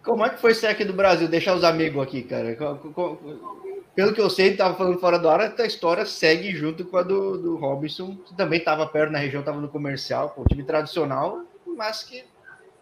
como 0.03 0.25
é 0.25 0.29
que 0.29 0.41
foi 0.41 0.53
ser 0.53 0.67
aqui 0.67 0.83
do 0.83 0.93
Brasil, 0.93 1.27
deixar 1.27 1.55
os 1.55 1.63
amigos 1.63 2.03
aqui, 2.03 2.23
cara? 2.23 2.57
Pelo 3.95 4.13
que 4.13 4.19
eu 4.19 4.29
sei, 4.29 4.57
tava 4.57 4.75
falando 4.75 4.99
fora 4.99 5.17
do 5.17 5.29
ar, 5.29 5.39
a 5.57 5.65
história 5.65 6.05
segue 6.05 6.53
junto 6.53 6.83
com 6.83 6.97
a 6.97 7.03
do, 7.03 7.37
do 7.37 7.55
Robinson, 7.55 8.17
que 8.17 8.35
também 8.35 8.59
estava 8.59 8.85
perto 8.85 9.11
na 9.11 9.19
região, 9.19 9.39
estava 9.39 9.61
no 9.61 9.69
comercial, 9.69 10.31
pô, 10.31 10.43
time 10.45 10.63
tradicional, 10.63 11.43
mas 11.77 12.03
que 12.03 12.25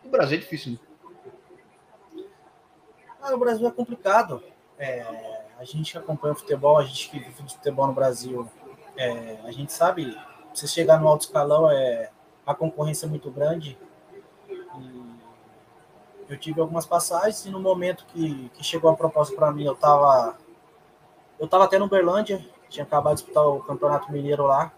o 0.03 0.09
Brasil 0.09 0.37
é 0.37 0.39
difícil, 0.39 0.71
né? 0.71 0.79
Ah, 3.21 3.35
o 3.35 3.37
Brasil 3.37 3.67
é 3.67 3.71
complicado. 3.71 4.41
É, 4.77 5.05
a 5.59 5.63
gente 5.63 5.91
que 5.91 5.97
acompanha 5.97 6.33
o 6.33 6.37
futebol, 6.37 6.77
a 6.77 6.83
gente 6.83 7.09
que 7.09 7.19
vive 7.19 7.43
o 7.43 7.49
futebol 7.49 7.87
no 7.87 7.93
Brasil, 7.93 8.49
é, 8.97 9.37
a 9.43 9.51
gente 9.51 9.71
sabe, 9.71 10.17
você 10.53 10.67
chegar 10.67 10.99
no 10.99 11.07
alto 11.07 11.25
escalão, 11.25 11.69
é, 11.69 12.09
a 12.45 12.55
concorrência 12.55 13.05
é 13.05 13.09
muito 13.09 13.29
grande. 13.29 13.77
E 14.49 15.11
eu 16.27 16.37
tive 16.37 16.61
algumas 16.61 16.85
passagens 16.85 17.45
e 17.45 17.49
no 17.49 17.59
momento 17.59 18.05
que, 18.07 18.49
que 18.55 18.63
chegou 18.63 18.89
a 18.89 18.95
proposta 18.95 19.35
para 19.35 19.51
mim, 19.51 19.65
eu 19.65 19.73
estava 19.73 20.37
eu 21.39 21.47
tava 21.47 21.65
até 21.65 21.79
no 21.79 21.85
Uberlândia, 21.85 22.45
tinha 22.69 22.83
acabado 22.83 23.15
de 23.15 23.23
disputar 23.23 23.43
o 23.45 23.63
Campeonato 23.63 24.11
Mineiro 24.11 24.43
lá. 24.43 24.71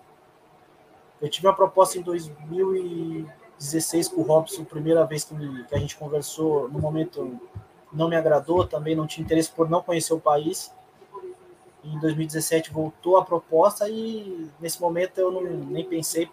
Eu 1.22 1.30
tive 1.30 1.46
uma 1.46 1.54
proposta 1.54 1.98
em 1.98 2.02
2016 2.02 4.08
com 4.08 4.22
o 4.22 4.24
Robson, 4.24 4.64
primeira 4.64 5.06
vez 5.06 5.26
que, 5.26 5.34
me, 5.34 5.66
que 5.66 5.76
a 5.76 5.78
gente 5.78 5.98
conversou, 5.98 6.70
no 6.70 6.80
momento 6.80 7.38
não 7.94 8.10
me 8.10 8.16
agradou, 8.16 8.66
também 8.66 8.96
não 8.96 9.08
tinha 9.08 9.24
interesse 9.24 9.52
por 9.52 9.70
não 9.70 9.82
conhecer 9.82 10.14
o 10.14 10.20
país. 10.20 10.72
Em 11.84 12.00
2017 12.00 12.72
voltou 12.72 13.18
a 13.18 13.26
proposta 13.26 13.88
e 13.90 14.50
nesse 14.60 14.82
momento 14.82 15.18
eu 15.20 15.32
não, 15.32 15.42
nem 15.44 15.86
pensei 15.86 16.30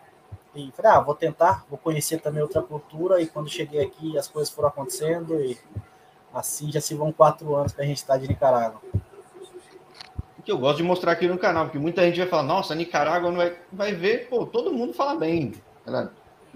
e 0.55 0.73
falei, 0.73 0.93
ah, 0.93 1.01
vou 1.01 1.15
tentar, 1.15 1.65
vou 1.69 1.79
conhecer 1.79 2.21
também 2.21 2.43
outra 2.43 2.63
cultura 2.63 3.21
e 3.21 3.27
quando 3.27 3.49
cheguei 3.49 3.85
aqui 3.85 4.19
as 4.19 4.27
coisas 4.27 4.53
foram 4.53 4.69
acontecendo 4.69 5.41
e 5.41 5.59
assim 6.33 6.71
já 6.71 6.81
se 6.81 6.95
vão 6.95 7.13
quatro 7.13 7.55
anos 7.55 7.73
que 7.73 7.81
a 7.81 7.85
gente 7.85 7.99
está 7.99 8.17
de 8.17 8.27
Nicarágua. 8.27 8.81
que 10.45 10.51
eu 10.51 10.59
gosto 10.59 10.79
de 10.79 10.83
mostrar 10.83 11.13
aqui 11.13 11.29
no 11.29 11.39
canal, 11.39 11.67
porque 11.67 11.79
muita 11.79 12.03
gente 12.03 12.19
vai 12.19 12.29
falar, 12.29 12.43
nossa, 12.43 12.75
Nicarágua 12.75 13.31
não 13.31 13.37
vai, 13.37 13.57
vai 13.73 13.95
ver, 13.95 14.29
pô, 14.29 14.47
todo 14.47 14.73
mundo 14.73 14.93
fala 14.93 15.15
bem. 15.15 15.53
Ela 15.87 16.13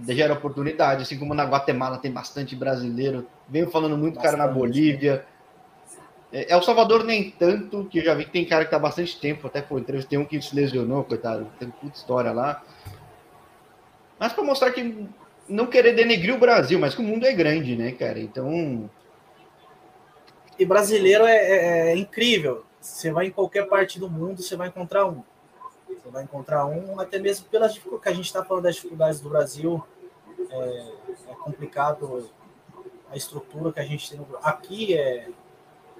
gera 0.08 0.34
oportunidade, 0.34 1.02
assim 1.02 1.18
como 1.18 1.34
na 1.34 1.44
Guatemala 1.44 1.98
tem 1.98 2.10
bastante 2.10 2.56
brasileiro, 2.56 3.26
venho 3.48 3.70
falando 3.70 3.96
muito 3.96 4.16
bastante. 4.16 4.36
cara 4.36 4.46
na 4.46 4.52
Bolívia. 4.52 5.24
É, 6.32 6.52
El 6.52 6.62
Salvador 6.62 7.04
nem 7.04 7.30
tanto, 7.30 7.84
que 7.84 7.98
eu 7.98 8.04
já 8.04 8.14
vi 8.14 8.24
que 8.24 8.32
tem 8.32 8.44
cara 8.44 8.64
que 8.64 8.70
tá 8.70 8.78
bastante 8.78 9.18
tempo, 9.20 9.46
até 9.46 9.62
por 9.62 9.78
entrevistei 9.78 10.18
um 10.18 10.24
que 10.24 10.40
se 10.42 10.54
lesionou, 10.54 11.04
coitado, 11.04 11.46
tem 11.58 11.70
puta 11.70 11.96
história 11.96 12.32
lá. 12.32 12.62
Mas 14.18 14.32
para 14.32 14.42
mostrar 14.42 14.72
que 14.72 15.08
não 15.48 15.66
querer 15.66 15.94
denegrir 15.94 16.34
o 16.34 16.38
Brasil, 16.38 16.78
mas 16.78 16.94
que 16.94 17.00
o 17.00 17.04
mundo 17.04 17.24
é 17.26 17.32
grande, 17.32 17.76
né, 17.76 17.92
cara? 17.92 18.18
Então. 18.18 18.90
E 20.58 20.64
brasileiro 20.64 21.24
é, 21.24 21.36
é, 21.36 21.92
é 21.92 21.96
incrível. 21.96 22.64
Você 22.80 23.10
vai 23.10 23.26
em 23.26 23.30
qualquer 23.30 23.66
parte 23.66 23.98
do 23.98 24.10
mundo, 24.10 24.42
você 24.42 24.56
vai 24.56 24.68
encontrar 24.68 25.06
um. 25.06 25.22
Você 25.88 26.10
vai 26.10 26.24
encontrar 26.24 26.66
um, 26.66 27.00
até 27.00 27.18
mesmo 27.18 27.46
pelas 27.48 27.72
dificuldades 27.72 28.02
que 28.02 28.08
a 28.08 28.14
gente 28.14 28.26
está 28.26 28.44
falando 28.44 28.64
das 28.64 28.74
dificuldades 28.74 29.20
do 29.20 29.28
Brasil. 29.28 29.82
É, 30.50 30.56
é, 31.30 31.34
complicado 31.42 32.28
a 33.10 33.16
estrutura 33.16 33.72
que 33.72 33.80
a 33.80 33.84
gente 33.84 34.10
tem. 34.10 34.26
Aqui 34.42 34.96
é 34.96 35.28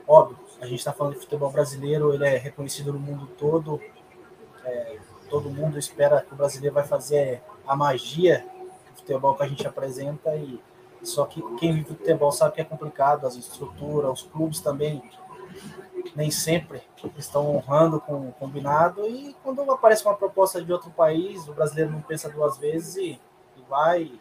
óbvio, 0.07 0.39
a 0.61 0.67
gente 0.67 0.79
está 0.79 0.93
falando 0.93 1.15
de 1.15 1.21
futebol 1.21 1.51
brasileiro, 1.51 2.13
ele 2.13 2.27
é 2.27 2.37
reconhecido 2.37 2.93
no 2.93 2.99
mundo 2.99 3.27
todo. 3.39 3.81
É, 4.65 4.99
todo 5.29 5.51
mundo 5.51 5.79
espera 5.79 6.23
que 6.23 6.33
o 6.33 6.37
brasileiro 6.37 6.75
vai 6.75 6.85
fazer 6.85 7.43
a 7.67 7.75
magia 7.75 8.47
do 8.91 8.97
futebol 8.99 9.35
que 9.35 9.43
a 9.43 9.49
gente 9.49 9.67
apresenta 9.67 10.35
e 10.37 10.61
só 11.03 11.27
que 11.27 11.43
quem 11.57 11.73
vive 11.75 11.89
futebol 11.89 12.33
sabe 12.33 12.55
que 12.55 12.61
é 12.61 12.65
complicado, 12.65 13.27
as 13.27 13.37
estruturas, 13.37 14.23
os 14.23 14.23
clubes 14.23 14.61
também 14.61 15.03
nem 16.17 16.31
sempre 16.31 16.83
estão 17.19 17.57
honrando 17.57 18.01
com 18.01 18.29
o 18.29 18.33
combinado 18.33 19.07
e 19.07 19.35
quando 19.43 19.61
aparece 19.71 20.05
uma 20.05 20.15
proposta 20.15 20.63
de 20.63 20.73
outro 20.73 20.91
país, 20.91 21.47
o 21.49 21.53
brasileiro 21.53 21.91
não 21.91 22.01
pensa 22.01 22.29
duas 22.29 22.57
vezes 22.57 22.97
e, 22.97 23.21
e 23.57 23.63
vai. 23.69 24.13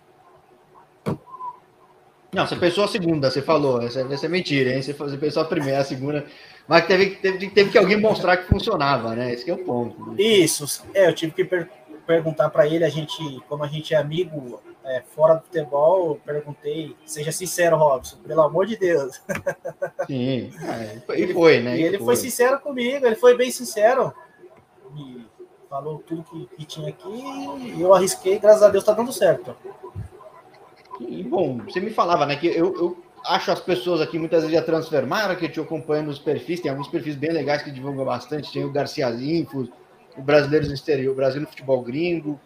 Não, 2.33 2.47
você 2.47 2.55
pensou 2.55 2.83
a 2.83 2.87
segunda, 2.87 3.29
você 3.29 3.41
falou, 3.41 3.81
essa, 3.81 4.01
essa 4.11 4.25
é 4.25 4.29
mentira, 4.29 4.71
hein? 4.71 4.81
Você, 4.81 4.93
você 4.93 5.17
pensou 5.17 5.43
a 5.43 5.45
primeira, 5.45 5.79
a 5.79 5.83
segunda, 5.83 6.25
mas 6.67 6.85
teve, 6.85 7.11
teve, 7.17 7.49
teve 7.49 7.69
que 7.69 7.77
alguém 7.77 7.99
mostrar 7.99 8.37
que 8.37 8.47
funcionava, 8.47 9.15
né? 9.15 9.33
Esse 9.33 9.49
é 9.49 9.53
o 9.53 9.63
ponto. 9.63 10.11
Né? 10.11 10.21
Isso, 10.21 10.83
é, 10.93 11.07
eu 11.07 11.13
tive 11.13 11.31
que 11.31 11.45
per 11.45 11.69
perguntar 12.05 12.49
para 12.49 12.67
ele, 12.67 12.83
a 12.83 12.89
gente, 12.89 13.41
como 13.47 13.63
a 13.63 13.67
gente 13.67 13.93
é 13.93 13.97
amigo 13.97 14.61
é, 14.83 15.01
fora 15.15 15.35
do 15.35 15.43
futebol, 15.43 16.09
eu 16.09 16.15
perguntei, 16.25 16.97
seja 17.05 17.31
sincero, 17.31 17.77
Robson, 17.77 18.17
pelo 18.27 18.41
amor 18.41 18.65
de 18.65 18.75
Deus. 18.75 19.21
Sim, 20.05 20.51
é, 20.67 21.01
e 21.15 21.33
foi, 21.33 21.61
né? 21.61 21.77
E 21.77 21.83
ele 21.83 21.97
foi. 21.97 22.07
foi. 22.07 22.15
sincero 22.17 22.59
comigo, 22.59 23.05
ele 23.05 23.15
foi 23.15 23.37
bem 23.37 23.49
sincero. 23.49 24.13
E 24.97 25.25
falou 25.69 26.03
tudo 26.05 26.23
que, 26.23 26.45
que 26.57 26.65
tinha 26.65 26.89
aqui 26.89 27.09
e 27.09 27.81
eu 27.81 27.93
arrisquei, 27.93 28.37
graças 28.37 28.61
a 28.61 28.69
Deus 28.69 28.83
tá 28.83 28.91
dando 28.93 29.11
certo. 29.11 29.55
E 31.07 31.23
bom, 31.23 31.59
você 31.59 31.79
me 31.79 31.89
falava, 31.89 32.25
né, 32.25 32.35
que 32.35 32.47
eu, 32.47 32.75
eu 32.75 33.03
acho 33.25 33.51
as 33.51 33.59
pessoas 33.59 34.01
aqui 34.01 34.19
muitas 34.19 34.43
vezes 34.43 34.57
a 34.57 34.61
transformar, 34.61 35.35
que 35.35 35.59
eu 35.59 35.63
acompanho 35.63 36.03
nos 36.03 36.19
perfis, 36.19 36.59
tem 36.59 36.71
alguns 36.71 36.87
perfis 36.87 37.15
bem 37.15 37.31
legais 37.31 37.61
que 37.61 37.71
divulgam 37.71 38.05
bastante, 38.05 38.51
tem 38.51 38.63
o 38.63 38.71
Garcia 38.71 39.09
Infos, 39.09 39.69
o 40.17 40.21
Brasileiros 40.21 40.67
no 40.67 40.73
Exterior, 40.73 41.11
o 41.11 41.15
Brasil 41.15 41.41
no 41.41 41.47
Futebol 41.47 41.81
Gringo, 41.81 42.39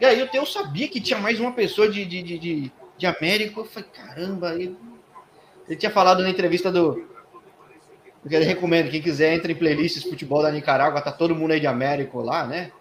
e 0.00 0.04
aí 0.04 0.20
eu, 0.20 0.28
eu 0.32 0.46
sabia 0.46 0.88
que 0.88 1.00
tinha 1.00 1.18
mais 1.18 1.40
uma 1.40 1.52
pessoa 1.52 1.88
de, 1.88 2.04
de, 2.04 2.22
de, 2.22 2.72
de 2.98 3.06
América. 3.06 3.60
Eu 3.60 3.64
falei, 3.64 3.88
caramba, 3.90 4.54
ele, 4.54 4.76
ele 5.66 5.76
tinha 5.76 5.90
falado 5.90 6.22
na 6.22 6.30
entrevista 6.30 6.70
do. 6.70 7.08
Eu 8.28 8.42
recomendo, 8.42 8.90
quem 8.90 9.00
quiser, 9.00 9.34
entre 9.34 9.52
em 9.52 9.56
playlists 9.56 10.02
futebol 10.02 10.42
da 10.42 10.50
Nicarágua, 10.50 11.00
tá 11.00 11.12
todo 11.12 11.34
mundo 11.34 11.52
aí 11.52 11.60
de 11.60 11.66
América 11.66 12.18
lá, 12.18 12.44
né? 12.44 12.72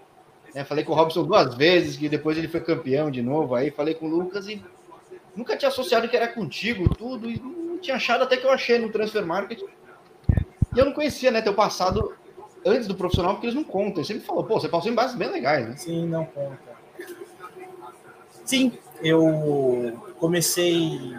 É, 0.56 0.64
falei 0.64 0.86
com 0.86 0.94
o 0.94 0.96
Robson 0.96 1.24
duas 1.24 1.54
vezes, 1.54 1.98
que 1.98 2.08
depois 2.08 2.38
ele 2.38 2.48
foi 2.48 2.62
campeão 2.62 3.12
de 3.12 3.22
novo 3.22 3.56
aí. 3.56 3.70
Falei 3.70 3.94
com 3.94 4.06
o 4.06 4.10
Lucas 4.10 4.48
e 4.48 4.64
nunca 5.36 5.58
tinha 5.58 5.68
associado 5.68 6.08
que 6.08 6.16
era 6.16 6.30
contigo, 6.30 6.96
tudo, 6.96 7.30
e 7.30 7.38
não 7.38 7.78
tinha 7.78 7.98
achado 7.98 8.24
até 8.24 8.38
que 8.38 8.46
eu 8.46 8.52
achei 8.52 8.80
no 8.80 8.90
Transfer 8.90 9.26
Market. 9.26 9.60
E 9.62 10.80
eu 10.80 10.86
não 10.86 10.94
conhecia, 10.94 11.30
né, 11.30 11.42
teu 11.42 11.54
passado 11.54 12.16
antes 12.66 12.88
do 12.88 12.96
profissional, 12.96 13.34
porque 13.34 13.48
eles 13.48 13.56
não 13.56 13.66
contam. 13.66 13.98
Ele 13.98 14.06
sempre 14.06 14.26
falou, 14.26 14.46
pô, 14.46 14.58
você 14.58 14.70
passou 14.70 14.90
em 14.90 14.96
bases 14.96 15.18
bem 15.18 15.30
legais, 15.30 15.68
né? 15.68 15.76
Sim, 15.76 16.08
não 16.08 16.24
conta. 16.24 16.58
Sim, 18.46 18.78
eu 19.04 20.00
comecei 20.18 21.18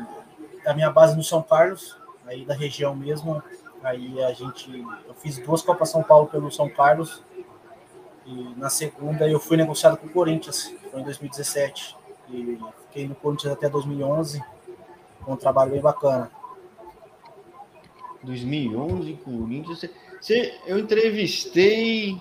a 0.67 0.73
minha 0.73 0.91
base 0.91 1.15
no 1.15 1.23
São 1.23 1.43
Carlos, 1.43 1.95
aí 2.25 2.47
da 2.47 2.55
região 2.55 2.97
mesmo. 2.97 3.43
Aí 3.83 4.19
a 4.23 4.33
gente, 4.33 4.83
eu 5.07 5.15
fiz 5.15 5.37
duas 5.39 5.61
Copas 5.61 5.91
São 5.91 6.03
Paulo 6.03 6.27
pelo 6.27 6.51
São 6.51 6.71
Carlos 6.71 7.23
e 8.27 8.55
na 8.57 8.69
segunda 8.69 9.29
eu 9.29 9.39
fui 9.39 9.57
negociado 9.57 9.97
com 9.97 10.07
o 10.07 10.11
Corinthians, 10.11 10.75
foi 10.91 11.01
em 11.01 11.05
2017 11.05 11.97
e 12.31 12.59
fiquei 12.89 13.07
no 13.07 13.15
Corinthians 13.15 13.53
até 13.53 13.69
2011, 13.69 14.43
com 15.25 15.33
um 15.33 15.37
trabalho 15.37 15.71
bem 15.71 15.81
bacana. 15.81 16.31
2011 18.23 19.13
Corinthians, 19.25 19.85
você, 20.21 20.59
eu 20.67 20.79
entrevistei 20.79 22.19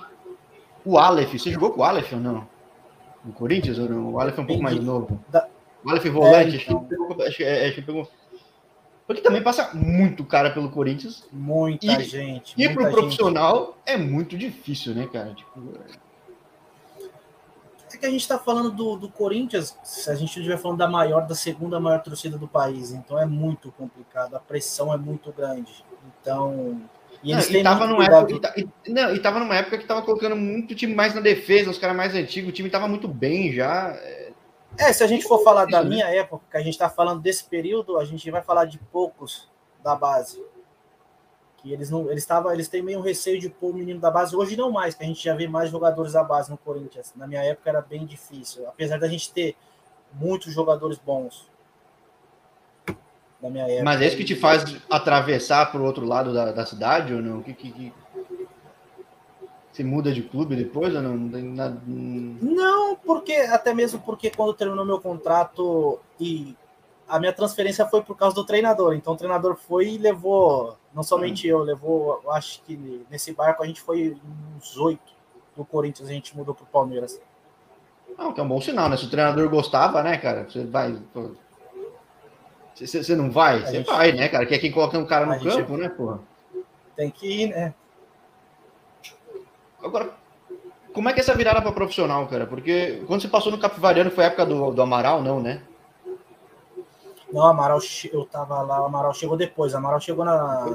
o 0.86 0.98
Aleph, 1.00 1.34
você 1.34 1.52
jogou 1.52 1.72
com 1.72 1.82
o 1.82 1.84
Aleph 1.84 2.14
ou 2.14 2.20
não? 2.20 2.48
No 3.24 3.34
Corinthians? 3.34 3.80
Ou 3.80 3.90
não? 3.90 4.14
O 4.14 4.20
Aleph 4.20 4.38
é 4.38 4.42
um 4.42 4.46
pouco 4.46 4.62
mais 4.62 4.80
novo. 4.80 5.20
Da... 5.30 5.48
O 5.84 5.90
Aleph 5.90 6.06
volante, 6.06 6.58
é, 6.58 6.62
então. 6.62 6.88
acho, 7.26 7.38
que, 7.38 7.44
é, 7.44 7.66
acho 7.66 7.76
que 7.76 7.82
pegou. 7.82 8.08
Porque 9.08 9.22
também 9.22 9.44
passa 9.44 9.72
muito 9.74 10.24
cara 10.24 10.50
pelo 10.50 10.70
Corinthians. 10.70 11.28
Muita 11.32 12.02
e, 12.02 12.04
gente. 12.04 12.54
E 12.58 12.68
para 12.68 12.90
o 12.90 12.92
profissional 12.92 13.78
é 13.86 13.98
muito 13.98 14.38
difícil, 14.38 14.96
né, 14.96 15.08
cara? 15.12 15.34
Tipo, 15.34 15.60
é 17.96 17.98
que 17.98 18.06
a 18.06 18.10
gente 18.10 18.22
está 18.22 18.38
falando 18.38 18.72
do, 18.72 18.96
do 18.96 19.10
Corinthians, 19.10 19.76
se 19.84 20.10
a 20.10 20.16
gente 20.16 20.38
estiver 20.38 20.58
falando 20.58 20.78
da 20.78 20.88
maior, 20.88 21.28
da 21.28 21.36
segunda 21.36 21.80
maior 21.80 22.02
torcida 22.02 22.38
do 22.38 22.48
país, 22.48 22.92
então 22.92 23.20
é 23.20 23.26
muito 23.26 23.72
complicado, 23.72 24.36
a 24.36 24.40
pressão 24.40 24.94
é 24.94 24.98
muito 24.98 25.32
grande. 25.32 25.84
Então, 26.22 26.82
e 27.24 27.32
eles 27.32 27.50
não, 27.50 27.60
e 27.60 27.64
tava 27.64 27.88
numa 27.88 28.06
época, 28.06 28.54
e, 28.58 28.92
não, 28.92 29.16
e 29.16 29.20
tava 29.20 29.40
numa 29.40 29.56
época 29.56 29.78
que 29.78 29.86
tava 29.86 30.02
colocando 30.04 30.36
muito 30.36 30.76
time 30.76 30.94
mais 30.94 31.16
na 31.16 31.22
defesa, 31.22 31.72
os 31.72 31.78
caras 31.78 31.96
mais 31.96 32.14
antigos, 32.14 32.50
o 32.50 32.54
time 32.54 32.70
tava 32.70 32.88
muito 32.88 33.08
bem 33.08 33.52
já. 33.52 33.90
É, 33.98 34.25
é 34.78 34.94
se 34.94 35.04
a 35.04 35.08
gente 35.08 35.26
for 35.26 35.44
falar 35.44 35.66
da 35.66 35.84
né? 35.84 35.90
minha 35.90 36.06
época, 36.08 36.44
que 36.50 36.58
a 36.58 36.62
gente 36.62 36.78
tá 36.78 36.90
falando 36.90 37.22
desse 37.22 37.44
período, 37.46 37.98
a 37.98 38.06
gente 38.06 38.30
vai 38.30 38.42
falar 38.42 38.66
de 38.66 38.78
poucos 38.78 39.50
da 39.84 39.96
base. 39.96 40.44
Que 41.58 41.74
eles 41.74 41.90
não, 41.90 42.10
eles 42.10 42.24
estavam, 42.24 42.52
eles 42.52 42.68
têm 42.68 42.82
meio 42.82 43.02
receio 43.02 43.40
de 43.40 43.50
pôr 43.50 43.72
o 43.72 43.74
menino 43.74 44.00
da 44.00 44.12
base. 44.12 44.36
Hoje 44.36 44.56
não 44.56 44.72
mais, 44.72 44.96
que 44.96 45.04
a 45.04 45.08
gente 45.08 45.24
já 45.24 45.36
vê 45.36 45.48
mais 45.48 45.70
jogadores 45.70 46.14
da 46.14 46.24
base 46.24 46.50
no 46.50 46.58
Corinthians. 46.58 47.14
Na 47.16 47.28
minha 47.28 47.44
época 47.44 47.70
era 47.70 47.82
bem 47.82 48.06
difícil, 48.06 48.68
apesar 48.68 49.00
da 49.00 49.08
gente 49.08 49.32
ter 49.32 49.56
muitos 50.14 50.54
jogadores 50.54 50.98
bons 50.98 51.50
da 53.42 53.50
minha 53.50 53.66
época. 53.66 53.84
Mas 53.84 54.02
é 54.02 54.08
isso 54.08 54.18
que 54.18 54.24
te 54.24 54.36
faz 54.36 54.64
atravessar 54.90 55.72
para 55.72 55.82
o 55.82 55.86
outro 55.86 56.06
lado 56.06 56.34
da, 56.34 56.52
da 56.52 56.66
cidade 56.66 57.14
ou 57.14 57.22
não? 57.22 57.42
Que, 57.42 57.54
que, 57.54 57.72
que... 57.72 57.94
Você 59.76 59.84
muda 59.84 60.10
de 60.14 60.22
clube 60.22 60.56
depois 60.56 60.96
ou 60.96 61.02
não? 61.02 61.18
Não, 61.18 61.42
nada... 61.42 61.82
não, 61.86 62.96
porque 62.96 63.34
até 63.34 63.74
mesmo 63.74 64.00
porque 64.00 64.30
quando 64.30 64.54
terminou 64.54 64.86
meu 64.86 65.02
contrato 65.02 66.00
e 66.18 66.56
a 67.06 67.20
minha 67.20 67.34
transferência 67.34 67.86
foi 67.86 68.02
por 68.02 68.16
causa 68.16 68.34
do 68.34 68.46
treinador. 68.46 68.94
Então 68.96 69.16
o 69.16 69.18
treinador 69.18 69.58
foi 69.58 69.90
e 69.90 69.98
levou, 69.98 70.78
não 70.94 71.04
somente 71.04 71.46
eu, 71.46 71.60
levou, 71.60 72.22
eu 72.24 72.32
acho 72.32 72.62
que 72.62 73.06
nesse 73.12 73.34
barco 73.34 73.64
a 73.64 73.68
gente 73.68 73.82
foi 73.82 74.16
uns 74.56 74.78
oito 74.78 75.14
do 75.58 75.66
Corinthians, 75.66 76.08
a 76.08 76.14
gente 76.14 76.38
mudou 76.38 76.56
para 76.56 76.64
o 76.64 76.68
Palmeiras. 76.68 77.20
Não, 78.18 78.32
que 78.32 78.40
é 78.40 78.44
um 78.44 78.48
bom 78.48 78.62
sinal, 78.62 78.88
né? 78.88 78.96
Se 78.96 79.08
o 79.08 79.10
treinador 79.10 79.50
gostava, 79.50 80.02
né, 80.02 80.18
cara? 80.18 80.46
Você 80.50 80.64
vai. 80.64 80.98
Você 82.74 83.14
não 83.14 83.30
vai? 83.30 83.60
Você 83.60 83.72
gente... 83.74 83.88
vai, 83.88 84.14
né, 84.14 84.30
cara? 84.30 84.46
Que 84.46 84.56
é 84.56 84.58
quem 84.58 84.72
coloca 84.72 84.98
um 84.98 85.06
cara 85.06 85.26
no 85.26 85.34
campo, 85.34 85.50
gente... 85.50 85.72
né, 85.72 85.90
porra? 85.90 86.22
Tem 86.96 87.12
que 87.12 87.44
ir, 87.44 87.50
né? 87.50 87.74
Agora, 89.86 90.10
como 90.92 91.08
é 91.08 91.14
que 91.14 91.20
é 91.20 91.22
essa 91.22 91.36
virada 91.36 91.62
para 91.62 91.72
profissional, 91.72 92.28
cara? 92.28 92.48
Porque 92.48 93.04
quando 93.06 93.22
você 93.22 93.28
passou 93.28 93.52
no 93.52 93.60
Capivariano 93.60 94.10
foi 94.10 94.24
a 94.24 94.28
época 94.28 94.46
do, 94.46 94.72
do 94.72 94.82
Amaral, 94.82 95.22
não, 95.22 95.40
né? 95.40 95.62
Não, 97.32 97.44
Amaral, 97.44 97.80
eu 98.12 98.26
tava 98.26 98.62
lá, 98.64 98.82
o 98.82 98.86
Amaral 98.86 99.14
chegou 99.14 99.38
depois. 99.38 99.74
O 99.74 99.78
Amaral 99.78 100.02
chegou 100.02 100.26
na, 100.26 100.66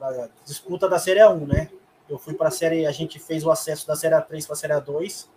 na 0.00 0.28
disputa 0.44 0.88
da 0.88 0.98
Série 0.98 1.22
1, 1.22 1.46
né? 1.46 1.70
Eu 2.08 2.18
fui 2.18 2.32
para 2.32 2.48
a 2.48 2.50
série, 2.50 2.86
a 2.86 2.92
gente 2.92 3.18
fez 3.18 3.44
o 3.44 3.50
acesso 3.50 3.86
da 3.86 3.94
Série 3.94 4.20
3 4.20 4.46
para 4.46 4.54
a 4.54 4.56
Série 4.56 4.80
2. 4.80 5.30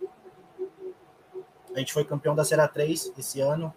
A 1.74 1.78
gente 1.78 1.92
foi 1.92 2.04
campeão 2.04 2.34
da 2.34 2.44
Série 2.44 2.66
3 2.66 3.12
esse 3.18 3.40
ano. 3.40 3.72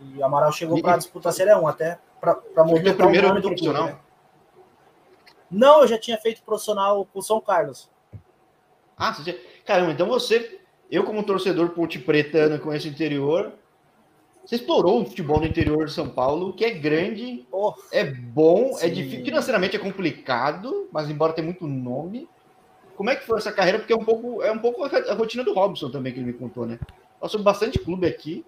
E 0.00 0.18
o 0.18 0.24
Amaral 0.24 0.52
chegou 0.52 0.80
para 0.82 0.96
disputar 0.96 1.30
a 1.30 1.34
Série 1.34 1.54
1, 1.54 1.68
até 1.68 1.98
para 2.20 2.64
movimentar 2.64 3.06
o 3.06 3.12
nome 3.12 3.40
do 3.40 3.48
profissional. 3.48 3.82
Clube, 3.84 3.98
né? 3.98 4.04
Não, 5.50 5.82
eu 5.82 5.86
já 5.86 5.98
tinha 5.98 6.18
feito 6.18 6.42
profissional 6.42 7.06
com 7.12 7.20
o 7.20 7.22
São 7.22 7.40
Carlos. 7.40 7.93
Ah, 8.96 9.12
você... 9.12 9.32
caramba, 9.64 9.92
então 9.92 10.06
você, 10.06 10.60
eu 10.90 11.04
como 11.04 11.22
torcedor 11.22 11.70
ponte 11.70 11.98
pretano 11.98 12.58
com 12.58 12.72
esse 12.72 12.88
interior, 12.88 13.52
Você 14.44 14.56
explorou 14.56 15.00
o 15.00 15.06
futebol 15.06 15.40
no 15.40 15.46
interior 15.46 15.86
de 15.86 15.92
São 15.92 16.08
Paulo, 16.08 16.52
que 16.52 16.66
é 16.66 16.70
grande, 16.70 17.46
oh, 17.50 17.72
é 17.90 18.04
bom, 18.04 18.72
é 18.72 18.74
sim. 18.74 18.86
é 18.86 18.88
difícil, 18.90 19.24
financeiramente 19.24 19.74
é 19.74 19.78
complicado, 19.78 20.86
mas 20.92 21.08
embora 21.08 21.32
tenha 21.32 21.46
muito 21.46 21.66
nome. 21.66 22.28
Como 22.94 23.08
é 23.08 23.16
que 23.16 23.26
foi 23.26 23.38
essa 23.38 23.50
carreira? 23.50 23.78
Porque 23.78 23.92
é 23.92 23.96
um 23.96 24.04
pouco, 24.04 24.42
é 24.42 24.52
um 24.52 24.58
pouco 24.58 24.84
a 24.84 25.14
rotina 25.14 25.42
do 25.42 25.54
Robson 25.54 25.90
também 25.90 26.12
que 26.12 26.18
ele 26.18 26.26
me 26.26 26.34
contou, 26.34 26.66
né? 26.66 26.78
Passou 27.18 27.42
bastante 27.42 27.78
clube 27.78 28.06
aqui. 28.06 28.44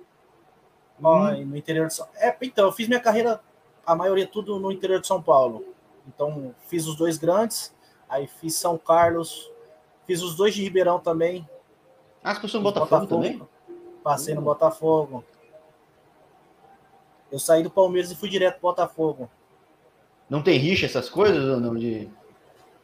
Hum. 1.01 1.45
no 1.45 1.57
interior 1.57 1.87
de 1.87 1.95
São 1.95 2.09
é, 2.17 2.35
Então, 2.41 2.67
eu 2.67 2.73
fiz 2.73 2.89
minha 2.89 3.01
carreira, 3.01 3.41
a 3.85 3.95
maioria 3.95 4.27
tudo 4.27 4.59
no 4.59 4.73
interior 4.73 5.01
de 5.01 5.07
São 5.07 5.23
Paulo. 5.23 5.65
Então, 6.07 6.55
fiz 6.69 6.87
os 6.87 6.97
dois 6.97 7.19
grandes, 7.19 7.75
aí 8.09 8.27
fiz 8.27 8.55
São 8.55 8.79
Carlos, 8.79 9.51
fiz 10.07 10.23
os 10.23 10.35
dois 10.35 10.55
de 10.55 10.63
Ribeirão 10.63 10.99
também. 10.99 11.49
Ah, 12.23 12.35
você 12.35 12.41
passou 12.41 12.61
no 12.61 12.65
Botafogo, 12.65 13.01
Botafogo, 13.03 13.23
também? 13.23 13.43
Passei 14.03 14.35
no 14.35 14.43
Botafogo. 14.43 15.25
Eu 17.31 17.39
saí 17.39 17.63
do 17.63 17.71
Palmeiras 17.71 18.11
e 18.11 18.17
fui 18.17 18.29
direto 18.29 18.55
pro 18.61 18.71
Botafogo. 18.71 19.29
Não 20.29 20.43
tem 20.43 20.59
rixa 20.59 20.87
essas 20.87 21.09
coisas 21.09 21.45
ou 21.45 21.61
não? 21.61 21.75
De... 21.75 22.09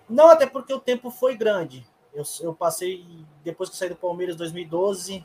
Não, 0.08 0.28
até 0.28 0.46
porque 0.46 0.72
o 0.72 0.80
tempo 0.80 1.10
foi 1.10 1.36
grande. 1.36 1.86
Eu, 2.12 2.24
eu 2.40 2.54
passei, 2.54 3.04
depois 3.42 3.68
que 3.68 3.74
eu 3.74 3.78
saí 3.78 3.88
do 3.88 3.96
Palmeiras 3.96 4.34
em 4.34 4.38
2012, 4.38 5.24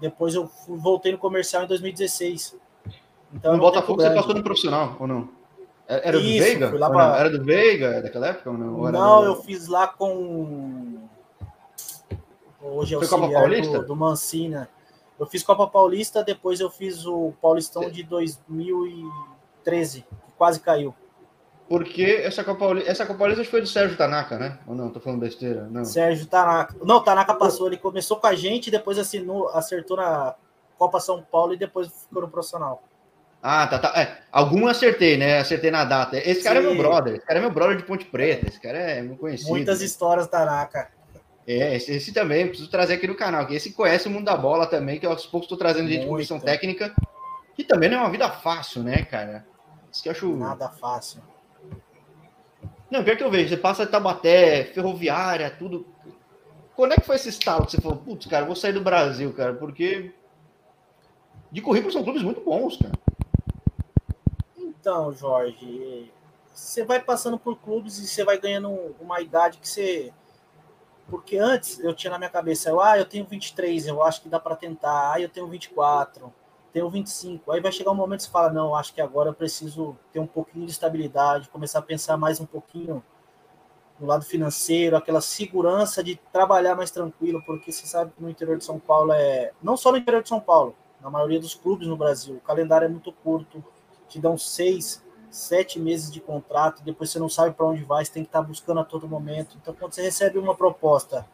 depois 0.00 0.34
eu 0.34 0.46
fui, 0.46 0.76
voltei 0.76 1.12
no 1.12 1.18
comercial 1.18 1.64
em 1.64 1.66
2016. 1.66 2.56
Então, 3.32 3.52
no 3.52 3.58
Botafogo 3.58 4.00
você 4.00 4.14
passou 4.14 4.34
no 4.34 4.42
profissional 4.42 4.96
ou 4.98 5.06
não? 5.06 5.28
É, 5.86 6.08
era 6.08 6.18
Isso, 6.18 6.26
do 6.26 6.44
Veiga? 6.44 6.70
Pra... 6.70 7.18
Era 7.18 7.30
do 7.30 7.44
Veiga 7.44 8.02
daquela 8.02 8.28
época 8.28 8.50
ou 8.50 8.58
não? 8.58 8.92
não, 8.92 9.20
do... 9.22 9.26
eu 9.26 9.36
fiz 9.42 9.66
lá 9.66 9.86
com. 9.88 10.87
Hoje 12.60 12.94
é 12.94 12.98
o 12.98 13.08
Copa 13.08 13.30
Paulista? 13.30 13.78
Do, 13.78 13.86
do 13.86 13.96
Mancina. 13.96 14.68
Eu 15.18 15.26
fiz 15.26 15.42
Copa 15.42 15.66
Paulista, 15.66 16.22
depois 16.22 16.60
eu 16.60 16.70
fiz 16.70 17.04
o 17.04 17.32
Paulistão 17.40 17.90
de 17.90 18.02
2013, 18.04 20.02
que 20.02 20.32
quase 20.36 20.60
caiu. 20.60 20.94
Porque 21.68 22.22
essa 22.24 22.42
Copa 22.42 22.60
Paulista, 22.60 22.90
essa 22.90 23.04
Copa 23.04 23.18
Paulista 23.18 23.44
foi 23.44 23.60
do 23.60 23.66
Sérgio 23.66 23.96
Tanaka, 23.96 24.38
né? 24.38 24.58
Ou 24.66 24.74
não? 24.74 24.90
Tô 24.90 25.00
falando 25.00 25.20
besteira. 25.20 25.68
Não. 25.70 25.84
Sérgio 25.84 26.26
Tanaka. 26.26 26.74
Não, 26.82 27.02
Tanaka 27.02 27.34
passou, 27.34 27.66
ele 27.66 27.76
começou 27.76 28.16
com 28.16 28.26
a 28.26 28.34
gente, 28.34 28.70
depois 28.70 28.98
assinou, 28.98 29.48
acertou 29.50 29.96
na 29.96 30.34
Copa 30.78 30.98
São 31.00 31.22
Paulo 31.22 31.52
e 31.52 31.58
depois 31.58 31.88
ficou 31.88 32.22
no 32.22 32.28
profissional. 32.28 32.82
Ah, 33.42 33.66
tá, 33.66 33.78
tá. 33.78 33.92
É, 34.00 34.18
algum 34.32 34.66
acertei, 34.66 35.16
né? 35.16 35.40
Acertei 35.40 35.70
na 35.70 35.84
data. 35.84 36.16
Esse 36.16 36.42
cara 36.42 36.60
Sim. 36.60 36.66
é 36.66 36.70
meu 36.70 36.78
brother. 36.78 37.14
Esse 37.16 37.26
cara 37.26 37.38
é 37.38 37.42
meu 37.42 37.50
brother 37.50 37.76
de 37.76 37.84
Ponte 37.84 38.04
Preta. 38.06 38.48
Esse 38.48 38.60
cara 38.60 38.78
é 38.78 39.02
muito 39.02 39.20
conhecido. 39.20 39.50
Muitas 39.50 39.80
histórias, 39.80 40.26
Tanaka. 40.26 40.90
É, 41.48 41.76
esse, 41.76 41.90
esse, 41.92 42.12
também, 42.12 42.46
preciso 42.46 42.68
trazer 42.68 42.92
aqui 42.92 43.06
no 43.06 43.14
canal, 43.14 43.46
que 43.46 43.54
esse 43.54 43.72
conhece 43.72 44.06
o 44.06 44.10
mundo 44.10 44.26
da 44.26 44.36
bola 44.36 44.66
também, 44.66 45.00
que 45.00 45.06
aos 45.06 45.24
poucos 45.24 45.46
estou 45.46 45.56
trazendo 45.56 45.88
gente 45.88 46.02
de 46.02 46.06
comissão 46.06 46.38
técnica, 46.38 46.94
que 47.56 47.64
também 47.64 47.88
não 47.88 47.96
é 47.96 48.00
uma 48.00 48.10
vida 48.10 48.28
fácil, 48.28 48.82
né, 48.82 49.02
cara? 49.06 49.46
Isso 49.90 50.02
que 50.02 50.10
eu 50.10 50.12
acho. 50.12 50.36
Nada 50.36 50.68
fácil. 50.68 51.22
Não, 52.90 53.02
pior 53.02 53.16
que 53.16 53.24
eu 53.24 53.30
vejo, 53.30 53.48
você 53.48 53.56
passa 53.56 53.86
de 53.86 53.90
Tabaté, 53.90 54.64
ferroviária, 54.64 55.50
tudo. 55.50 55.86
Quando 56.76 56.92
é 56.92 56.96
que 56.96 57.06
foi 57.06 57.16
esse 57.16 57.30
estalo 57.30 57.64
que 57.64 57.72
você 57.72 57.80
falou, 57.80 57.96
putz, 57.96 58.26
cara, 58.26 58.44
vou 58.44 58.54
sair 58.54 58.74
do 58.74 58.82
Brasil, 58.82 59.32
cara, 59.32 59.54
porque 59.54 60.12
de 61.50 61.62
currículo 61.62 61.90
são 61.90 62.04
clubes 62.04 62.22
muito 62.22 62.42
bons, 62.42 62.76
cara. 62.76 62.92
Então, 64.54 65.14
Jorge, 65.14 66.12
você 66.52 66.84
vai 66.84 67.00
passando 67.00 67.38
por 67.38 67.56
clubes 67.56 67.96
e 67.96 68.06
você 68.06 68.22
vai 68.22 68.38
ganhando 68.38 68.94
uma 69.00 69.22
idade 69.22 69.56
que 69.56 69.66
você 69.66 70.12
porque 71.08 71.38
antes 71.38 71.78
eu 71.80 71.94
tinha 71.94 72.10
na 72.10 72.18
minha 72.18 72.30
cabeça, 72.30 72.68
eu, 72.68 72.80
ah, 72.80 72.98
eu 72.98 73.04
tenho 73.04 73.24
23, 73.24 73.86
eu 73.86 74.02
acho 74.02 74.22
que 74.22 74.28
dá 74.28 74.38
para 74.38 74.56
tentar. 74.56 75.12
Ah, 75.14 75.20
eu 75.20 75.28
tenho 75.28 75.46
24, 75.48 76.32
tenho 76.72 76.88
25. 76.88 77.50
Aí 77.50 77.60
vai 77.60 77.72
chegar 77.72 77.90
um 77.90 77.94
momento 77.94 78.20
que 78.20 78.26
você 78.26 78.30
fala, 78.30 78.52
não, 78.52 78.74
acho 78.74 78.92
que 78.94 79.00
agora 79.00 79.30
eu 79.30 79.34
preciso 79.34 79.96
ter 80.12 80.20
um 80.20 80.26
pouquinho 80.26 80.66
de 80.66 80.72
estabilidade, 80.72 81.48
começar 81.48 81.78
a 81.78 81.82
pensar 81.82 82.16
mais 82.16 82.40
um 82.40 82.46
pouquinho 82.46 83.02
no 83.98 84.06
lado 84.06 84.24
financeiro, 84.24 84.96
aquela 84.96 85.20
segurança 85.20 86.04
de 86.04 86.16
trabalhar 86.32 86.76
mais 86.76 86.90
tranquilo, 86.90 87.42
porque 87.44 87.72
você 87.72 87.86
sabe 87.86 88.12
que 88.12 88.22
no 88.22 88.30
interior 88.30 88.56
de 88.56 88.64
São 88.64 88.78
Paulo 88.78 89.12
é. 89.12 89.52
Não 89.62 89.76
só 89.76 89.90
no 89.90 89.98
interior 89.98 90.22
de 90.22 90.28
São 90.28 90.40
Paulo, 90.40 90.76
na 91.00 91.10
maioria 91.10 91.40
dos 91.40 91.54
clubes 91.54 91.88
no 91.88 91.96
Brasil, 91.96 92.36
o 92.36 92.40
calendário 92.40 92.84
é 92.84 92.88
muito 92.88 93.12
curto, 93.12 93.64
te 94.08 94.20
dão 94.20 94.38
seis, 94.38 95.04
sete 95.30 95.78
meses 95.78 96.10
de 96.10 96.20
contrato, 96.20 96.82
depois 96.82 97.10
você 97.10 97.18
não 97.18 97.28
sabe 97.28 97.54
para 97.54 97.66
onde 97.66 97.84
vai, 97.84 98.04
você 98.04 98.12
tem 98.12 98.22
que 98.22 98.28
estar 98.28 98.40
tá 98.40 98.46
buscando 98.46 98.80
a 98.80 98.84
todo 98.84 99.08
momento. 99.08 99.56
Então, 99.60 99.74
quando 99.74 99.92
você 99.92 100.02
recebe 100.02 100.38
uma 100.38 100.54
proposta 100.54 101.26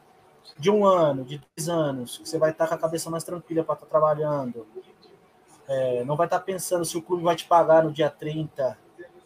de 0.59 0.71
um 0.71 0.87
ano, 0.87 1.25
de 1.25 1.41
dois 1.57 1.69
anos, 1.69 2.21
você 2.25 2.39
vai 2.39 2.51
estar 2.51 2.65
tá 2.65 2.71
com 2.71 2.75
a 2.75 2.79
cabeça 2.79 3.11
mais 3.11 3.25
tranquila 3.25 3.65
para 3.65 3.75
estar 3.75 3.87
tá 3.87 3.91
trabalhando, 3.91 4.67
é, 5.67 6.05
não 6.05 6.17
vai 6.17 6.27
estar 6.27 6.41
pensando 6.41 6.85
se 6.85 6.97
o 6.97 7.03
clube 7.03 7.23
vai 7.23 7.37
te 7.37 7.47
pagar 7.47 7.83
no 7.83 7.93
dia 7.93 8.11
30. 8.11 8.77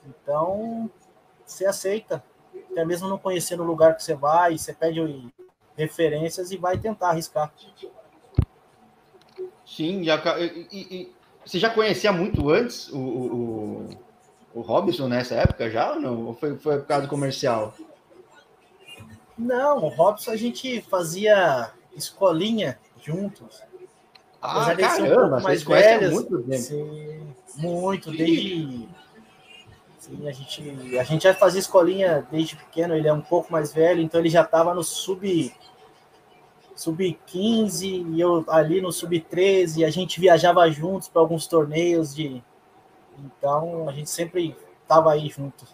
Então, 0.06 0.90
você 1.44 1.66
aceita, 1.66 2.22
até 2.70 2.84
mesmo 2.84 3.08
não 3.08 3.18
conhecendo 3.18 3.62
o 3.62 3.66
lugar 3.66 3.96
que 3.96 4.02
você 4.02 4.14
vai, 4.14 4.56
você 4.56 4.72
pede 4.72 5.32
referências 5.76 6.50
e 6.50 6.56
vai 6.56 6.78
tentar 6.78 7.10
arriscar. 7.10 7.52
Sim, 9.66 10.02
já, 10.04 10.16
e, 10.38 10.66
e, 10.72 11.12
você 11.44 11.58
já 11.58 11.70
conhecia 11.70 12.12
muito 12.12 12.48
antes 12.50 12.88
o, 12.90 12.98
o 12.98 13.88
o 14.58 14.60
Robson 14.60 15.06
nessa 15.06 15.36
época 15.36 15.70
já 15.70 15.92
ou 15.92 16.00
não? 16.00 16.26
Ou 16.26 16.34
foi, 16.34 16.56
foi 16.56 16.78
por 16.78 16.86
causa 16.86 17.06
do 17.06 17.08
comercial? 17.08 17.72
Não, 19.38 19.84
o 19.84 19.88
Robson 19.88 20.32
a 20.32 20.36
gente 20.36 20.80
fazia 20.82 21.70
escolinha 21.94 22.76
juntos. 23.00 23.62
Ah, 24.42 24.74
caramba, 24.74 25.38
um 25.38 25.42
mais 25.42 25.62
velhos, 25.62 26.12
muito 26.12 26.42
tempo. 26.42 26.62
Sim, 26.62 27.34
muito, 27.56 28.10
desde... 28.10 28.88
Sim, 29.98 30.28
a 30.28 30.32
gente, 30.32 30.98
a 30.98 31.04
gente 31.04 31.22
já 31.22 31.34
fazia 31.34 31.60
escolinha 31.60 32.26
desde 32.28 32.56
pequeno, 32.56 32.96
ele 32.96 33.06
é 33.06 33.12
um 33.12 33.20
pouco 33.20 33.52
mais 33.52 33.72
velho, 33.72 34.00
então 34.00 34.20
ele 34.20 34.30
já 34.30 34.42
estava 34.42 34.74
no 34.74 34.82
sub 34.82 35.54
sub-15 36.74 38.06
e 38.14 38.20
eu 38.20 38.44
ali 38.48 38.80
no 38.80 38.92
sub-13, 38.92 39.84
a 39.84 39.90
gente 39.90 40.20
viajava 40.20 40.68
juntos 40.70 41.08
para 41.08 41.20
alguns 41.20 41.46
torneios 41.48 42.14
de, 42.14 42.42
então 43.24 43.88
a 43.88 43.92
gente 43.92 44.10
sempre 44.10 44.56
tava 44.86 45.12
aí 45.12 45.28
junto. 45.28 45.66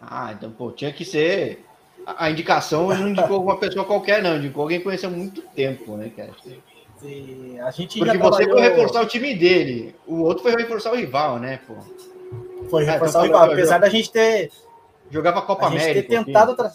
Ah, 0.00 0.32
então, 0.32 0.50
pô, 0.50 0.70
tinha 0.70 0.92
que 0.92 1.04
ser. 1.04 1.64
A 2.06 2.30
indicação 2.30 2.88
não 2.88 3.08
indicou 3.08 3.42
uma 3.42 3.58
pessoa 3.58 3.84
qualquer, 3.84 4.22
não, 4.22 4.36
indicou 4.36 4.62
alguém 4.62 4.78
que 4.78 4.84
conheceu 4.84 5.10
há 5.10 5.12
muito 5.12 5.42
tempo, 5.42 5.96
né, 5.96 6.10
cara? 6.16 6.30
A 7.64 7.70
gente 7.70 7.98
Porque 7.98 8.18
você 8.18 8.44
trabalhou... 8.46 8.58
foi 8.58 8.60
reforçar 8.62 9.02
o 9.02 9.06
time 9.06 9.34
dele, 9.34 9.94
o 10.06 10.22
outro 10.22 10.42
foi 10.42 10.52
reforçar 10.52 10.92
o 10.92 10.96
rival, 10.96 11.38
né, 11.38 11.60
pô? 11.66 11.74
Foi 12.70 12.88
ah, 12.88 12.92
reforçar 12.92 13.26
então, 13.26 13.38
o 13.38 13.42
rival, 13.42 13.52
apesar 13.52 13.78
da 13.78 13.88
gente 13.88 14.10
ter. 14.10 14.50
Jogava 15.10 15.42
Copa 15.42 15.66
a 15.66 15.68
América. 15.68 16.08
Ter 16.08 16.24
tentado 16.24 16.56
tra... 16.56 16.72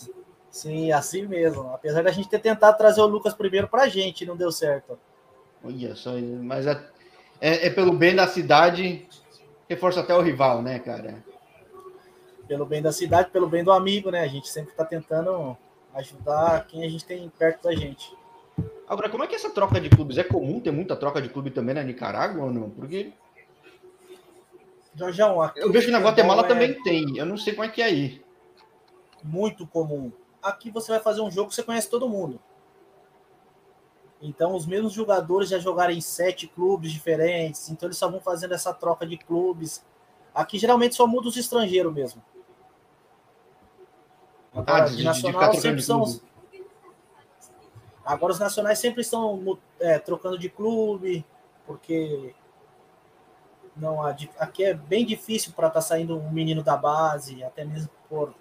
Sim, 0.49 0.91
assim 0.91 1.25
mesmo. 1.25 1.61
Apesar 1.73 2.03
da 2.03 2.11
gente 2.11 2.29
ter 2.29 2.39
tentado 2.39 2.77
trazer 2.77 3.01
o 3.01 3.07
Lucas 3.07 3.33
primeiro 3.33 3.67
pra 3.67 3.87
gente, 3.87 4.25
não 4.25 4.35
deu 4.35 4.51
certo. 4.51 4.99
Olha 5.63 5.95
só, 5.95 6.11
mas 6.41 6.67
é, 6.67 6.79
é, 7.41 7.67
é 7.67 7.69
pelo 7.69 7.91
bem 7.91 8.15
da 8.15 8.27
cidade 8.27 9.07
reforça 9.73 10.01
até 10.01 10.15
o 10.15 10.21
rival, 10.21 10.61
né, 10.61 10.79
cara? 10.79 11.23
Pelo 12.47 12.65
bem 12.65 12.81
da 12.81 12.91
cidade, 12.91 13.31
pelo 13.31 13.47
bem 13.47 13.63
do 13.63 13.71
amigo, 13.71 14.11
né? 14.11 14.21
A 14.21 14.27
gente 14.27 14.47
sempre 14.47 14.71
está 14.71 14.85
tentando 14.85 15.57
ajudar 15.95 16.67
quem 16.67 16.83
a 16.83 16.89
gente 16.89 17.05
tem 17.05 17.27
perto 17.29 17.63
da 17.63 17.73
gente. 17.73 18.15
Agora, 18.87 19.09
como 19.09 19.23
é 19.23 19.27
que 19.27 19.33
é 19.33 19.37
essa 19.37 19.49
troca 19.49 19.79
de 19.79 19.89
clubes? 19.89 20.17
É 20.17 20.23
comum 20.23 20.59
ter 20.59 20.71
muita 20.71 20.95
troca 20.95 21.21
de 21.21 21.29
clube 21.29 21.49
também 21.49 21.73
na 21.73 21.83
Nicarágua 21.83 22.45
ou 22.45 22.53
não? 22.53 22.69
Porque. 22.69 23.13
Jorjão, 24.95 25.51
eu 25.55 25.71
vejo 25.71 25.87
que 25.87 25.91
na 25.91 25.99
Guatemala 25.99 26.43
é... 26.43 26.47
também 26.47 26.83
tem. 26.83 27.17
Eu 27.17 27.25
não 27.25 27.37
sei 27.37 27.53
como 27.53 27.65
é 27.65 27.69
que 27.69 27.81
é 27.81 27.85
aí. 27.85 28.21
Muito 29.23 29.65
comum. 29.65 30.11
Aqui 30.41 30.69
você 30.69 30.91
vai 30.91 30.99
fazer 30.99 31.21
um 31.21 31.31
jogo 31.31 31.49
que 31.49 31.55
você 31.55 31.63
conhece 31.63 31.89
todo 31.89 32.09
mundo. 32.09 32.39
Então, 34.25 34.55
os 34.55 34.65
mesmos 34.65 34.93
jogadores 34.93 35.49
já 35.49 35.59
jogaram 35.59 35.91
em 35.93 35.99
sete 35.99 36.47
clubes 36.47 36.93
diferentes, 36.93 37.69
então 37.69 37.87
eles 37.87 37.97
só 37.97 38.09
vão 38.09 38.21
fazendo 38.21 38.53
essa 38.53 38.73
troca 38.73 39.05
de 39.05 39.17
clubes. 39.17 39.85
Aqui 40.33 40.57
geralmente 40.57 40.95
só 40.95 41.05
muda 41.05 41.27
os 41.27 41.35
estrangeiros 41.35 41.93
mesmo. 41.93 42.23
Agora, 44.55 44.85
ah, 44.85 44.87
de, 44.87 45.03
nacional 45.03 45.51
de 45.51 45.59
sempre 45.59 45.81
são. 45.81 46.01
Os... 46.03 46.23
Agora 48.05 48.31
os 48.31 48.39
nacionais 48.39 48.79
sempre 48.79 49.01
estão 49.01 49.59
é, 49.77 49.99
trocando 49.99 50.39
de 50.39 50.47
clube, 50.47 51.25
porque 51.67 52.33
não 53.75 54.01
aqui 54.01 54.63
é 54.63 54.73
bem 54.73 55.05
difícil 55.05 55.51
para 55.51 55.67
estar 55.67 55.81
tá 55.81 55.85
saindo 55.85 56.17
um 56.17 56.31
menino 56.31 56.63
da 56.63 56.77
base, 56.77 57.43
até 57.43 57.65
mesmo 57.65 57.89
por 58.07 58.33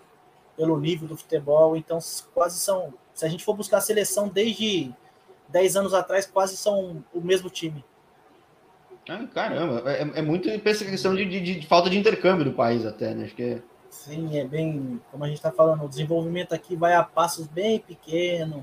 pelo 0.56 0.78
nível 0.78 1.08
do 1.08 1.16
futebol. 1.16 1.76
Então 1.76 1.98
quase 2.32 2.60
são. 2.60 2.94
Se 3.12 3.24
a 3.24 3.28
gente 3.28 3.44
for 3.44 3.54
buscar 3.54 3.78
a 3.78 3.80
seleção 3.80 4.28
desde 4.28 4.94
10 5.52 5.76
anos 5.76 5.94
atrás 5.94 6.26
quase 6.26 6.56
são 6.56 7.04
o 7.12 7.20
mesmo 7.20 7.50
time. 7.50 7.84
Ah, 9.08 9.26
caramba, 9.32 9.82
é, 9.90 10.00
é 10.00 10.22
muito 10.22 10.48
essa 10.48 10.84
questão 10.84 11.14
de, 11.14 11.24
de, 11.24 11.60
de, 11.60 11.66
falta 11.66 11.90
de 11.90 11.98
intercâmbio 11.98 12.44
do 12.44 12.52
país 12.52 12.86
até, 12.86 13.14
né? 13.14 13.24
Acho 13.24 13.34
que 13.34 13.42
é... 13.42 13.62
Sim, 13.90 14.38
é 14.38 14.44
bem, 14.44 15.00
como 15.10 15.24
a 15.24 15.26
gente 15.26 15.36
está 15.36 15.50
falando, 15.50 15.84
o 15.84 15.88
desenvolvimento 15.88 16.54
aqui 16.54 16.74
vai 16.74 16.94
a 16.94 17.02
passos 17.02 17.46
bem 17.46 17.78
pequenos, 17.78 18.62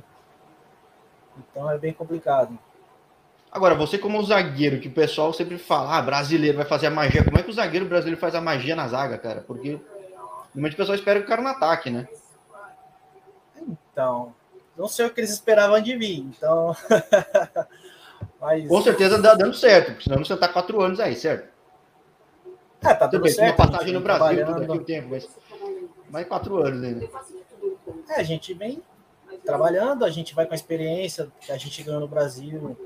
então 1.37 1.69
é 1.69 1.77
bem 1.77 1.93
complicado. 1.93 2.57
Agora, 3.51 3.75
você 3.75 3.97
como 3.97 4.23
zagueiro, 4.23 4.79
que 4.79 4.87
o 4.87 4.93
pessoal 4.93 5.33
sempre 5.33 5.57
fala, 5.57 5.97
ah, 5.97 6.01
brasileiro 6.01 6.57
vai 6.57 6.65
fazer 6.65 6.87
a 6.87 6.91
magia. 6.91 7.23
Como 7.23 7.37
é 7.37 7.43
que 7.43 7.49
o 7.49 7.53
zagueiro 7.53 7.85
brasileiro 7.85 8.19
faz 8.19 8.35
a 8.35 8.41
magia 8.41 8.75
na 8.75 8.87
zaga, 8.87 9.17
cara? 9.17 9.41
Porque 9.41 9.79
normalmente 10.53 10.73
o 10.73 10.77
pessoal 10.77 10.95
espera 10.95 11.19
que 11.19 11.25
o 11.25 11.29
cara 11.29 11.41
no 11.41 11.49
ataque, 11.49 11.89
né? 11.89 12.07
Então, 13.91 14.33
não 14.79 14.87
sei 14.87 15.05
o 15.05 15.09
que 15.09 15.19
eles 15.19 15.31
esperavam 15.31 15.81
de 15.81 15.95
mim, 15.97 16.31
então... 16.35 16.73
Mas... 18.39 18.65
Com 18.65 18.81
certeza 18.81 19.21
dá 19.21 19.35
dando 19.35 19.53
certo, 19.53 19.87
porque 19.87 20.05
senão 20.05 20.23
você 20.23 20.37
tá 20.37 20.47
quatro 20.47 20.81
anos 20.81 21.01
aí, 21.01 21.15
certo? 21.15 21.49
É, 22.81 22.93
tá 22.93 23.09
tudo 23.09 23.27
certo. 23.27 23.59
Uma 23.59 23.67
passagem 23.67 23.93
no 23.93 23.99
Brasil 23.99 24.45
todo 24.45 24.63
aqui 24.63 24.71
o 24.71 24.85
tempo, 24.85 25.09
mas 25.09 25.27
mais 26.09 26.25
quatro 26.25 26.57
anos 26.63 26.81
ainda. 26.81 27.09
É, 28.07 28.21
a 28.21 28.23
gente 28.23 28.53
vem 28.53 28.81
trabalhando, 29.43 30.05
a 30.05 30.09
gente 30.09 30.33
vai 30.33 30.45
com 30.45 30.53
a 30.53 30.55
experiência 30.55 31.29
que 31.41 31.51
a 31.51 31.57
gente 31.57 31.83
ganhou 31.83 31.99
no 31.99 32.07
Brasil, 32.07 32.77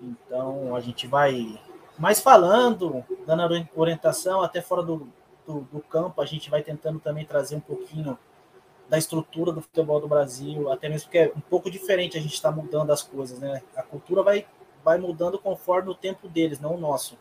então 0.00 0.74
a 0.74 0.80
gente 0.80 1.06
vai 1.06 1.60
mais 1.98 2.18
falando, 2.18 3.04
dando 3.26 3.68
orientação 3.74 4.40
até 4.40 4.62
fora 4.62 4.82
do, 4.82 5.06
do, 5.46 5.60
do 5.70 5.80
campo, 5.80 6.22
a 6.22 6.26
gente 6.26 6.48
vai 6.48 6.62
tentando 6.62 6.98
também 6.98 7.26
trazer 7.26 7.56
um 7.56 7.60
pouquinho 7.60 8.18
da 8.88 8.98
estrutura 8.98 9.52
do 9.52 9.60
futebol 9.60 10.00
do 10.00 10.08
Brasil, 10.08 10.70
até 10.70 10.88
mesmo 10.88 11.06
porque 11.06 11.18
é 11.18 11.32
um 11.36 11.40
pouco 11.40 11.70
diferente 11.70 12.16
a 12.16 12.20
gente 12.20 12.34
está 12.34 12.50
mudando 12.50 12.92
as 12.92 13.02
coisas, 13.02 13.38
né? 13.38 13.62
A 13.76 13.82
cultura 13.82 14.22
vai, 14.22 14.46
vai 14.84 14.98
mudando 14.98 15.38
conforme 15.38 15.90
o 15.90 15.94
tempo 15.94 16.28
deles, 16.28 16.60
não 16.60 16.74
o 16.74 16.78
nosso. 16.78 17.18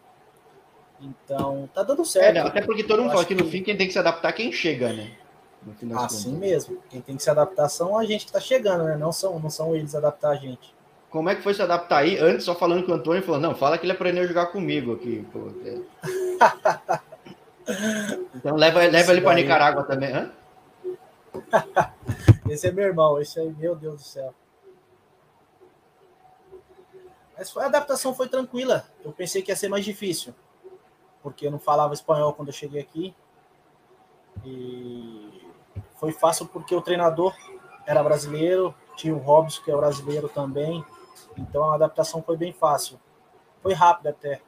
Então, 1.01 1.69
tá 1.73 1.83
dando 1.83 2.05
certo. 2.05 2.37
É, 2.37 2.39
até 2.39 2.61
porque 2.61 2.83
todo 2.83 3.01
mundo 3.01 3.11
fala 3.11 3.25
que 3.25 3.35
no 3.35 3.45
fim 3.45 3.63
quem 3.63 3.75
tem 3.75 3.87
que 3.87 3.93
se 3.93 3.99
adaptar 3.99 4.29
é 4.29 4.33
quem 4.33 4.51
chega, 4.51 4.93
né? 4.93 5.11
Assim 5.95 6.31
contas. 6.31 6.39
mesmo. 6.39 6.77
Quem 6.89 7.01
tem 7.01 7.17
que 7.17 7.23
se 7.23 7.29
adaptar 7.29 7.67
são 7.69 7.97
a 7.97 8.05
gente 8.05 8.27
que 8.27 8.31
tá 8.31 8.39
chegando, 8.39 8.83
né? 8.83 8.95
Não 8.95 9.11
são, 9.11 9.39
não 9.39 9.49
são 9.49 9.75
eles 9.75 9.95
adaptar 9.95 10.29
a 10.29 10.35
gente. 10.35 10.73
Como 11.09 11.29
é 11.29 11.35
que 11.35 11.41
foi 11.41 11.53
se 11.53 11.61
adaptar 11.61 11.99
aí? 11.99 12.19
Antes, 12.19 12.45
só 12.45 12.53
falando 12.53 12.85
com 12.85 12.91
o 12.91 12.95
Antônio, 12.95 13.23
falou: 13.23 13.41
não, 13.41 13.55
fala 13.55 13.77
que 13.77 13.85
ele 13.85 13.93
aprendeu 13.93 14.23
a 14.23 14.27
jogar 14.27 14.47
comigo 14.47 14.93
aqui. 14.93 15.25
Pô, 15.33 15.49
é. 15.65 15.79
então 18.35 18.55
leva, 18.55 18.79
leva 18.85 19.11
ele 19.11 19.21
para 19.21 19.35
Nicarágua 19.35 19.83
também. 19.83 20.11
Hã? 20.13 20.31
esse 22.49 22.67
é 22.67 22.71
meu 22.71 22.85
irmão, 22.85 23.19
esse 23.19 23.39
aí, 23.39 23.51
meu 23.53 23.75
Deus 23.75 24.01
do 24.01 24.07
céu. 24.07 24.33
Mas 27.37 27.55
a 27.57 27.65
adaptação 27.65 28.13
foi 28.13 28.29
tranquila. 28.29 28.85
Eu 29.03 29.11
pensei 29.11 29.41
que 29.41 29.51
ia 29.51 29.55
ser 29.55 29.67
mais 29.67 29.83
difícil, 29.83 30.33
porque 31.21 31.47
eu 31.47 31.51
não 31.51 31.59
falava 31.59 31.93
espanhol 31.93 32.33
quando 32.33 32.49
eu 32.49 32.53
cheguei 32.53 32.81
aqui. 32.81 33.15
E 34.43 35.49
foi 35.95 36.11
fácil 36.11 36.47
porque 36.47 36.73
o 36.73 36.81
treinador 36.81 37.35
era 37.85 38.03
brasileiro, 38.03 38.73
tinha 38.95 39.13
o 39.13 39.19
Robson, 39.19 39.61
que 39.63 39.71
é 39.71 39.75
brasileiro 39.75 40.29
também. 40.29 40.83
Então 41.37 41.69
a 41.69 41.75
adaptação 41.75 42.21
foi 42.21 42.37
bem 42.37 42.53
fácil. 42.53 42.99
Foi 43.61 43.73
rápido 43.73 44.07
até. 44.07 44.41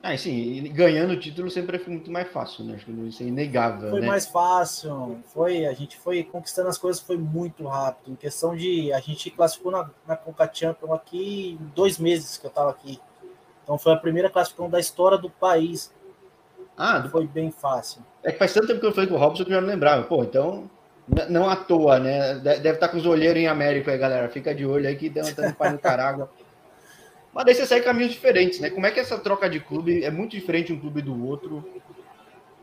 Ah, 0.00 0.16
sim, 0.16 0.72
ganhando 0.72 1.12
o 1.12 1.18
título 1.18 1.50
sempre 1.50 1.78
foi 1.78 1.92
muito 1.94 2.10
mais 2.10 2.28
fácil, 2.28 2.64
né? 2.64 2.76
Acho 2.76 2.86
que 2.86 2.92
isso 2.92 3.22
é 3.22 3.26
inegável. 3.26 3.90
Foi 3.90 4.00
né? 4.00 4.06
mais 4.06 4.26
fácil, 4.26 5.18
foi, 5.34 5.66
a 5.66 5.72
gente 5.72 5.98
foi 5.98 6.22
conquistando 6.22 6.68
as 6.68 6.78
coisas, 6.78 7.02
foi 7.02 7.16
muito 7.16 7.66
rápido. 7.66 8.12
Em 8.12 8.14
questão 8.14 8.54
de. 8.54 8.92
A 8.92 9.00
gente 9.00 9.28
classificou 9.30 9.72
na, 9.72 9.90
na 10.06 10.16
Conca 10.16 10.48
Champions 10.52 10.92
aqui 10.92 11.58
em 11.60 11.72
dois 11.74 11.98
meses 11.98 12.38
que 12.38 12.46
eu 12.46 12.48
estava 12.48 12.70
aqui. 12.70 13.00
Então 13.64 13.76
foi 13.76 13.92
a 13.92 13.96
primeira 13.96 14.30
classificação 14.30 14.70
da 14.70 14.78
história 14.78 15.18
do 15.18 15.28
país. 15.28 15.92
Ah, 16.76 17.06
foi 17.10 17.26
bem 17.26 17.50
fácil. 17.50 18.00
É 18.22 18.30
que 18.30 18.38
faz 18.38 18.54
tanto 18.54 18.68
tempo 18.68 18.80
que 18.80 18.86
eu 18.86 18.94
falei 18.94 19.10
com 19.10 19.16
o 19.16 19.18
Robson 19.18 19.44
que 19.44 19.50
eu 19.50 19.56
já 19.56 19.60
não 19.60 19.68
lembrava. 19.68 20.04
Pô, 20.04 20.22
então, 20.22 20.70
não 21.28 21.50
à 21.50 21.56
toa, 21.56 21.98
né? 21.98 22.36
Deve 22.36 22.70
estar 22.70 22.88
com 22.88 22.98
os 22.98 23.04
olheiros 23.04 23.42
em 23.42 23.48
América 23.48 23.90
aí, 23.90 23.98
galera. 23.98 24.28
Fica 24.28 24.54
de 24.54 24.64
olho 24.64 24.86
aí 24.86 24.94
que 24.94 25.08
deu 25.08 25.24
um 25.24 25.52
pai 25.52 25.70
no 25.70 25.74
Nicarágua. 25.74 26.30
Mas 27.32 27.44
daí 27.44 27.54
você 27.54 27.66
sai 27.66 27.80
caminhos 27.80 28.12
diferentes, 28.12 28.60
né? 28.60 28.70
Como 28.70 28.86
é 28.86 28.90
que 28.90 29.00
essa 29.00 29.18
troca 29.18 29.48
de 29.48 29.60
clube 29.60 30.02
é 30.02 30.10
muito 30.10 30.32
diferente 30.32 30.72
um 30.72 30.80
clube 30.80 31.02
do 31.02 31.26
outro? 31.26 31.64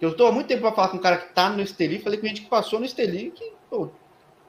Eu 0.02 0.10
estou 0.10 0.28
há 0.28 0.32
muito 0.32 0.48
tempo 0.48 0.62
para 0.62 0.74
falar 0.74 0.90
com 0.90 0.98
um 0.98 1.02
cara 1.02 1.18
que 1.18 1.30
está 1.30 1.50
no 1.50 1.62
Esteli, 1.62 2.00
falei 2.00 2.20
com 2.20 2.28
gente 2.28 2.42
que 2.42 2.50
passou 2.50 2.80
no 2.80 2.86
Esteli, 2.86 3.32
que 3.32 3.54
pô, 3.70 3.90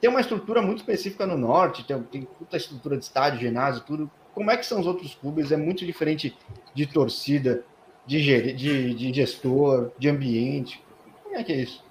tem 0.01 0.09
uma 0.09 0.19
estrutura 0.19 0.61
muito 0.61 0.79
específica 0.79 1.25
no 1.25 1.37
norte, 1.37 1.85
tem, 1.85 2.01
tem 2.03 2.21
puta 2.23 2.57
estrutura 2.57 2.97
de 2.97 3.03
estádio, 3.03 3.39
ginásio, 3.39 3.83
tudo. 3.83 4.11
Como 4.33 4.51
é 4.51 4.57
que 4.57 4.65
são 4.65 4.79
os 4.79 4.85
outros 4.85 5.15
clubes? 5.15 5.51
É 5.51 5.57
muito 5.57 5.85
diferente 5.85 6.37
de 6.73 6.85
torcida, 6.85 7.63
de, 8.05 8.53
de, 8.53 8.93
de 8.93 9.13
gestor, 9.13 9.91
de 9.97 10.09
ambiente. 10.09 10.83
Como 11.23 11.35
é 11.35 11.43
que 11.43 11.53
é 11.53 11.55
isso? 11.57 11.83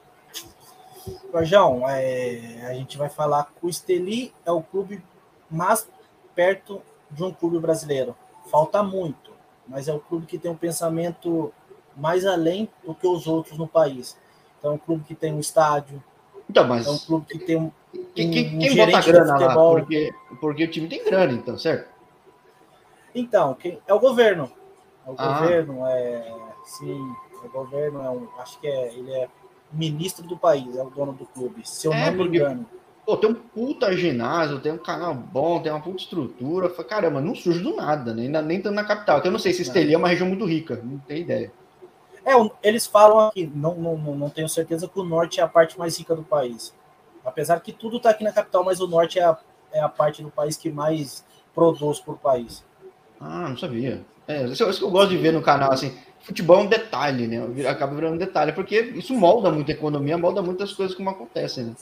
Jorjão, 1.33 1.89
é, 1.89 2.67
a 2.67 2.75
gente 2.75 2.97
vai 2.97 3.09
falar 3.09 3.45
que 3.45 3.67
o 3.67 3.69
Esteli 3.69 4.33
é 4.45 4.51
o 4.51 4.63
clube 4.63 5.03
mais 5.51 5.89
perto 6.35 6.83
de 7.11 7.25
um 7.25 7.33
clube 7.33 7.59
brasileiro. 7.59 8.17
Falta 8.51 8.83
muito, 8.83 9.33
mas 9.67 9.89
é 9.89 9.93
o 9.93 10.01
clube 10.01 10.27
que 10.27 10.39
tem 10.39 10.51
um 10.51 10.57
pensamento 10.57 11.53
mais 11.97 12.27
além 12.27 12.69
do 12.85 12.95
que 12.95 13.07
os 13.07 13.27
outros 13.27 13.59
no 13.59 13.67
país. 13.67 14.17
Então, 14.59 14.73
é 14.73 14.75
um 14.75 14.79
clube 14.79 15.05
que 15.05 15.15
tem 15.15 15.33
um 15.33 15.41
estádio. 15.41 16.03
Então, 16.49 16.67
mas... 16.67 16.87
É 16.87 16.91
um 16.91 16.99
clube 16.99 17.27
que 17.27 17.39
tem 17.39 17.57
um. 17.57 17.71
Quem, 18.15 18.31
quem, 18.31 18.57
um 18.57 18.59
quem 18.59 18.77
bota 18.77 19.01
grana 19.01 19.39
lá? 19.39 19.55
Porque, 19.55 20.15
porque 20.41 20.65
o 20.65 20.71
time 20.71 20.89
tem 20.89 21.05
grana, 21.05 21.33
então, 21.33 21.57
certo? 21.59 21.89
Então, 23.15 23.55
quem, 23.55 23.81
é 23.87 23.95
o 23.95 23.99
governo. 23.99 24.51
É 25.07 25.11
o 25.11 25.15
ah. 25.17 25.41
governo, 25.41 25.87
é. 25.87 26.35
Sim, 26.65 27.01
o 27.43 27.49
governo 27.49 28.03
é 28.03 28.11
um. 28.11 28.29
Acho 28.39 28.61
que 28.61 28.67
é. 28.67 28.93
Ele 28.95 29.11
é 29.13 29.29
ministro 29.73 30.27
do 30.27 30.37
país, 30.37 30.77
é 30.77 30.83
o 30.83 30.91
dono 30.91 31.13
do 31.13 31.27
clube, 31.27 31.67
se 31.69 31.87
eu 31.87 31.93
é, 31.93 32.11
não 32.11 32.25
me 32.25 32.29
engano. 32.29 32.67
Pô, 33.07 33.17
tem 33.17 33.31
um 33.31 33.35
puta 33.35 33.97
ginásio, 33.97 34.59
tem 34.59 34.73
um 34.73 34.79
canal 34.79 35.15
bom, 35.15 35.63
tem 35.63 35.71
uma 35.71 35.81
puta 35.81 36.03
estrutura. 36.03 36.69
Falei, 36.69 36.91
caramba, 36.91 37.21
não 37.21 37.37
surge 37.37 37.61
do 37.61 37.77
nada, 37.77 38.13
né? 38.13 38.23
ainda 38.23 38.43
nem 38.43 38.59
estando 38.59 38.75
na 38.75 38.85
capital. 38.85 39.21
eu 39.25 39.31
não 39.31 39.39
sei 39.39 39.53
se 39.53 39.63
Esteli 39.63 39.95
é 39.95 39.97
uma 39.97 40.09
região 40.09 40.27
muito 40.27 40.45
rica, 40.45 40.81
não 40.83 40.99
tenho 40.99 41.21
ideia. 41.21 41.53
É, 42.25 42.33
eles 42.65 42.85
falam 42.85 43.29
aqui, 43.29 43.49
não, 43.55 43.77
não, 43.77 43.97
não 43.97 44.29
tenho 44.29 44.49
certeza 44.49 44.89
que 44.89 44.99
o 44.99 45.05
norte 45.05 45.39
é 45.39 45.45
a 45.45 45.47
parte 45.47 45.79
mais 45.79 45.97
rica 45.97 46.17
do 46.17 46.25
país. 46.25 46.75
Apesar 47.25 47.61
que 47.61 47.73
tudo 47.73 47.99
está 47.99 48.11
aqui 48.11 48.25
na 48.25 48.33
capital, 48.33 48.65
mas 48.65 48.81
o 48.81 48.89
norte 48.89 49.21
é 49.21 49.25
a, 49.25 49.39
é 49.73 49.81
a 49.81 49.89
parte 49.89 50.21
do 50.21 50.31
país 50.31 50.57
que 50.57 50.69
mais 50.69 51.25
produz 51.55 52.01
por 52.01 52.19
país. 52.19 52.65
Ah, 53.21 53.49
não 53.49 53.57
sabia. 53.57 54.05
É, 54.27 54.43
isso, 54.47 54.65
é 54.65 54.69
isso 54.69 54.81
que 54.81 54.85
eu 54.85 54.91
gosto 54.91 55.11
de 55.11 55.17
ver 55.17 55.33
no 55.33 55.41
canal, 55.41 55.71
assim, 55.71 55.97
futebol 56.19 56.59
é 56.59 56.63
um 56.63 56.67
detalhe, 56.67 57.29
né? 57.29 57.69
Acaba 57.69 57.95
virando 57.95 58.15
um 58.15 58.19
detalhe, 58.19 58.53
porque 58.53 58.81
isso 58.81 59.15
molda 59.15 59.49
muito 59.53 59.71
a 59.71 59.75
economia, 59.75 60.19
molda 60.19 60.43
muitas 60.43 60.73
coisas 60.73 60.97
como 60.97 61.11
acontecem, 61.11 61.67
né? 61.67 61.75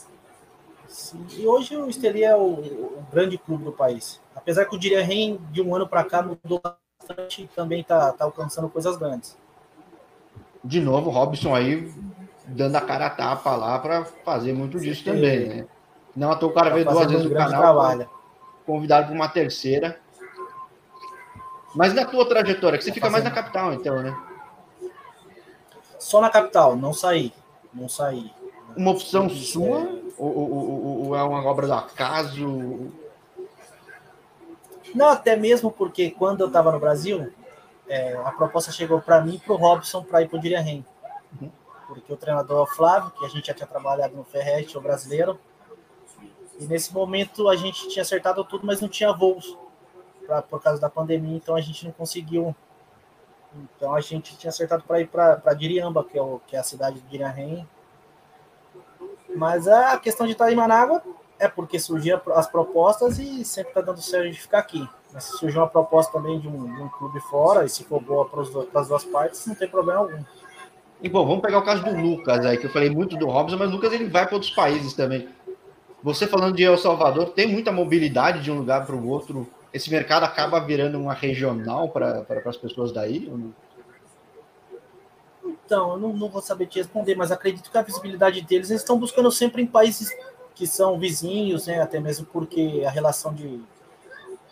Sim. 0.95 1.25
E 1.37 1.45
hoje 1.45 1.75
o 1.75 1.89
Esteli 1.89 2.23
é 2.23 2.33
o, 2.33 2.53
o, 2.53 3.05
grande 3.11 3.37
clube 3.37 3.65
do 3.65 3.71
país. 3.73 4.21
Apesar 4.33 4.63
que 4.63 4.73
o 4.73 4.79
Diria 4.79 5.03
Rem, 5.03 5.37
de 5.51 5.61
um 5.61 5.75
ano 5.75 5.85
para 5.85 6.05
cá, 6.05 6.21
mudou 6.21 6.61
bastante 6.63 7.43
e 7.43 7.47
também 7.47 7.81
está 7.81 8.13
tá 8.13 8.23
alcançando 8.23 8.69
coisas 8.69 8.95
grandes. 8.95 9.37
De 10.63 10.79
novo, 10.79 11.09
Robson 11.09 11.53
aí 11.53 11.93
dando 12.47 12.77
a 12.77 12.81
cara 12.81 13.07
a 13.07 13.09
tapa 13.09 13.57
lá 13.57 13.77
para 13.77 14.05
fazer 14.05 14.53
muito 14.53 14.79
disso 14.79 15.03
também, 15.03 15.49
né? 15.49 15.67
Não 16.15 16.31
à 16.31 16.37
toa 16.37 16.49
o 16.49 16.53
cara 16.53 16.69
tá 16.69 16.75
veio 16.75 16.85
duas 16.85 17.11
vezes 17.11 17.25
no 17.25 17.35
canal, 17.35 17.61
trabalho. 17.61 18.09
convidado 18.65 19.07
para 19.07 19.15
uma 19.15 19.27
terceira. 19.27 19.99
Mas 21.75 21.93
na 21.93 22.05
tua 22.05 22.25
trajetória, 22.25 22.77
que 22.77 22.85
você 22.85 22.91
tá 22.91 22.93
fica 22.93 23.07
fazendo. 23.07 23.23
mais 23.23 23.35
na 23.35 23.41
capital, 23.41 23.73
então, 23.73 24.01
né? 24.01 24.17
Só 25.99 26.21
na 26.21 26.29
capital, 26.29 26.77
não 26.77 26.93
saí. 26.93 27.33
Não 27.73 27.89
saí. 27.89 28.31
Uma 28.77 28.91
opção 28.91 29.29
sua? 29.29 30.04
Ou, 30.17 30.37
ou, 30.37 31.07
ou, 31.07 31.15
é 31.15 31.23
uma 31.23 31.43
obra 31.45 31.67
do 31.67 31.73
acaso? 31.73 32.91
Não, 34.93 35.09
até 35.09 35.35
mesmo 35.35 35.69
porque 35.69 36.11
quando 36.11 36.41
eu 36.41 36.47
estava 36.47 36.71
no 36.71 36.79
Brasil, 36.79 37.33
é, 37.87 38.13
a 38.15 38.31
proposta 38.31 38.71
chegou 38.71 39.01
para 39.01 39.21
mim 39.21 39.35
e 39.35 39.39
para 39.39 39.53
o 39.53 39.57
Robson 39.57 40.03
para 40.03 40.21
ir 40.21 40.29
para 40.29 40.37
o 40.37 40.41
Dirien 40.41 40.85
uhum. 41.41 41.51
Porque 41.87 42.11
o 42.11 42.17
treinador 42.17 42.59
é 42.59 42.61
o 42.61 42.75
Flávio, 42.75 43.11
que 43.11 43.25
a 43.25 43.29
gente 43.29 43.47
já 43.47 43.53
tinha 43.53 43.67
trabalhado 43.67 44.15
no 44.15 44.23
Ferret, 44.23 44.75
o 44.77 44.81
brasileiro. 44.81 45.39
E 46.59 46.65
nesse 46.65 46.93
momento 46.93 47.49
a 47.49 47.55
gente 47.55 47.89
tinha 47.89 48.01
acertado 48.01 48.43
tudo, 48.45 48.65
mas 48.65 48.79
não 48.79 48.87
tinha 48.87 49.11
voos 49.11 49.57
pra, 50.25 50.41
por 50.41 50.61
causa 50.61 50.79
da 50.79 50.89
pandemia, 50.89 51.35
então 51.35 51.55
a 51.55 51.61
gente 51.61 51.85
não 51.85 51.91
conseguiu. 51.91 52.55
Então 53.53 53.93
a 53.93 54.01
gente 54.01 54.37
tinha 54.37 54.49
acertado 54.49 54.83
para 54.83 55.01
ir 55.01 55.07
para 55.07 55.53
Diriamba, 55.53 56.03
que 56.03 56.17
é, 56.17 56.21
o, 56.21 56.39
que 56.47 56.55
é 56.55 56.59
a 56.59 56.63
cidade 56.63 56.99
de 57.01 57.07
Dirien 57.07 57.67
mas 59.35 59.67
a 59.67 59.97
questão 59.97 60.25
de 60.25 60.33
estar 60.33 60.51
em 60.51 60.55
Manágua 60.55 61.01
é 61.39 61.47
porque 61.47 61.79
surgiam 61.79 62.21
as 62.33 62.47
propostas 62.47 63.19
e 63.19 63.43
sempre 63.43 63.71
está 63.71 63.81
dando 63.81 64.01
certo 64.01 64.31
de 64.31 64.39
ficar 64.39 64.59
aqui. 64.59 64.87
Mas 65.13 65.25
se 65.25 65.37
surgir 65.37 65.57
uma 65.57 65.67
proposta 65.67 66.13
também 66.13 66.39
de 66.39 66.47
um, 66.47 66.75
de 66.75 66.81
um 66.81 66.89
clube 66.89 67.19
fora, 67.21 67.65
e 67.65 67.69
se 67.69 67.83
for 67.83 68.01
boa 68.01 68.25
para, 68.25 68.41
as 68.41 68.87
duas 68.87 69.05
partes, 69.05 69.45
não 69.45 69.55
tem 69.55 69.67
problema 69.67 69.99
algum. 69.99 70.23
E 71.01 71.09
bom, 71.09 71.25
vamos 71.25 71.41
pegar 71.41 71.59
o 71.59 71.63
caso 71.65 71.83
do 71.83 71.95
Lucas 71.95 72.45
aí, 72.45 72.57
que 72.57 72.65
eu 72.65 72.71
falei 72.71 72.89
muito 72.89 73.17
do 73.17 73.27
Robson, 73.27 73.57
mas 73.57 73.69
o 73.69 73.73
Lucas 73.73 73.93
ele 73.93 74.07
vai 74.07 74.25
para 74.25 74.35
outros 74.35 74.53
países 74.53 74.93
também. 74.93 75.27
Você 76.01 76.27
falando 76.27 76.55
de 76.55 76.63
El 76.63 76.77
Salvador, 76.77 77.29
tem 77.29 77.47
muita 77.47 77.71
mobilidade 77.71 78.41
de 78.41 78.51
um 78.51 78.59
lugar 78.59 78.85
para 78.85 78.95
o 78.95 79.07
outro. 79.07 79.47
Esse 79.73 79.89
mercado 79.89 80.23
acaba 80.23 80.59
virando 80.59 80.99
uma 80.99 81.13
regional 81.13 81.89
para 81.89 82.21
pra, 82.21 82.41
as 82.45 82.57
pessoas 82.57 82.91
daí? 82.91 83.27
Ou 83.29 83.37
não? 83.37 83.53
Então, 85.65 85.93
eu 85.93 85.97
não, 85.97 86.13
não, 86.13 86.29
vou 86.29 86.41
saber 86.41 86.67
te 86.67 86.77
responder, 86.77 87.15
mas 87.15 87.31
acredito 87.31 87.71
que 87.71 87.77
a 87.77 87.81
visibilidade 87.81 88.41
deles 88.41 88.69
eles 88.69 88.81
estão 88.81 88.99
buscando 88.99 89.31
sempre 89.31 89.63
em 89.63 89.67
países 89.67 90.15
que 90.53 90.67
são 90.67 90.99
vizinhos, 90.99 91.65
né? 91.65 91.81
Até 91.81 91.99
mesmo 91.99 92.25
porque 92.27 92.83
a 92.85 92.89
relação 92.91 93.33
de 93.33 93.61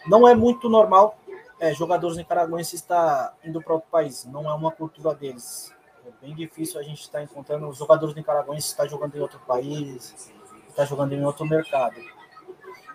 não 0.08 0.28
é 0.28 0.36
muito 0.36 0.68
normal 0.68 1.18
é, 1.60 1.74
jogadores 1.74 2.18
nicaragüenses 2.18 2.74
está 2.74 3.34
indo 3.44 3.62
para 3.62 3.76
outro 3.76 3.90
país, 3.90 4.26
não 4.26 4.50
é 4.50 4.54
uma 4.54 4.72
cultura 4.72 5.16
deles. 5.16 5.74
É 6.06 6.10
bem 6.26 6.36
difícil 6.36 6.78
a 6.80 6.84
gente 6.84 7.02
estar 7.02 7.20
tá 7.20 7.24
encontrando 7.24 7.68
os 7.70 7.78
jogadores 7.78 8.14
nicaragüenses 8.14 8.72
estar 8.72 8.84
tá 8.84 8.90
jogando 8.90 9.16
em 9.16 9.22
outro 9.22 9.40
país, 9.48 10.34
está 10.68 10.84
jogando 10.84 11.14
em 11.14 11.24
outro 11.24 11.46
mercado. 11.46 11.96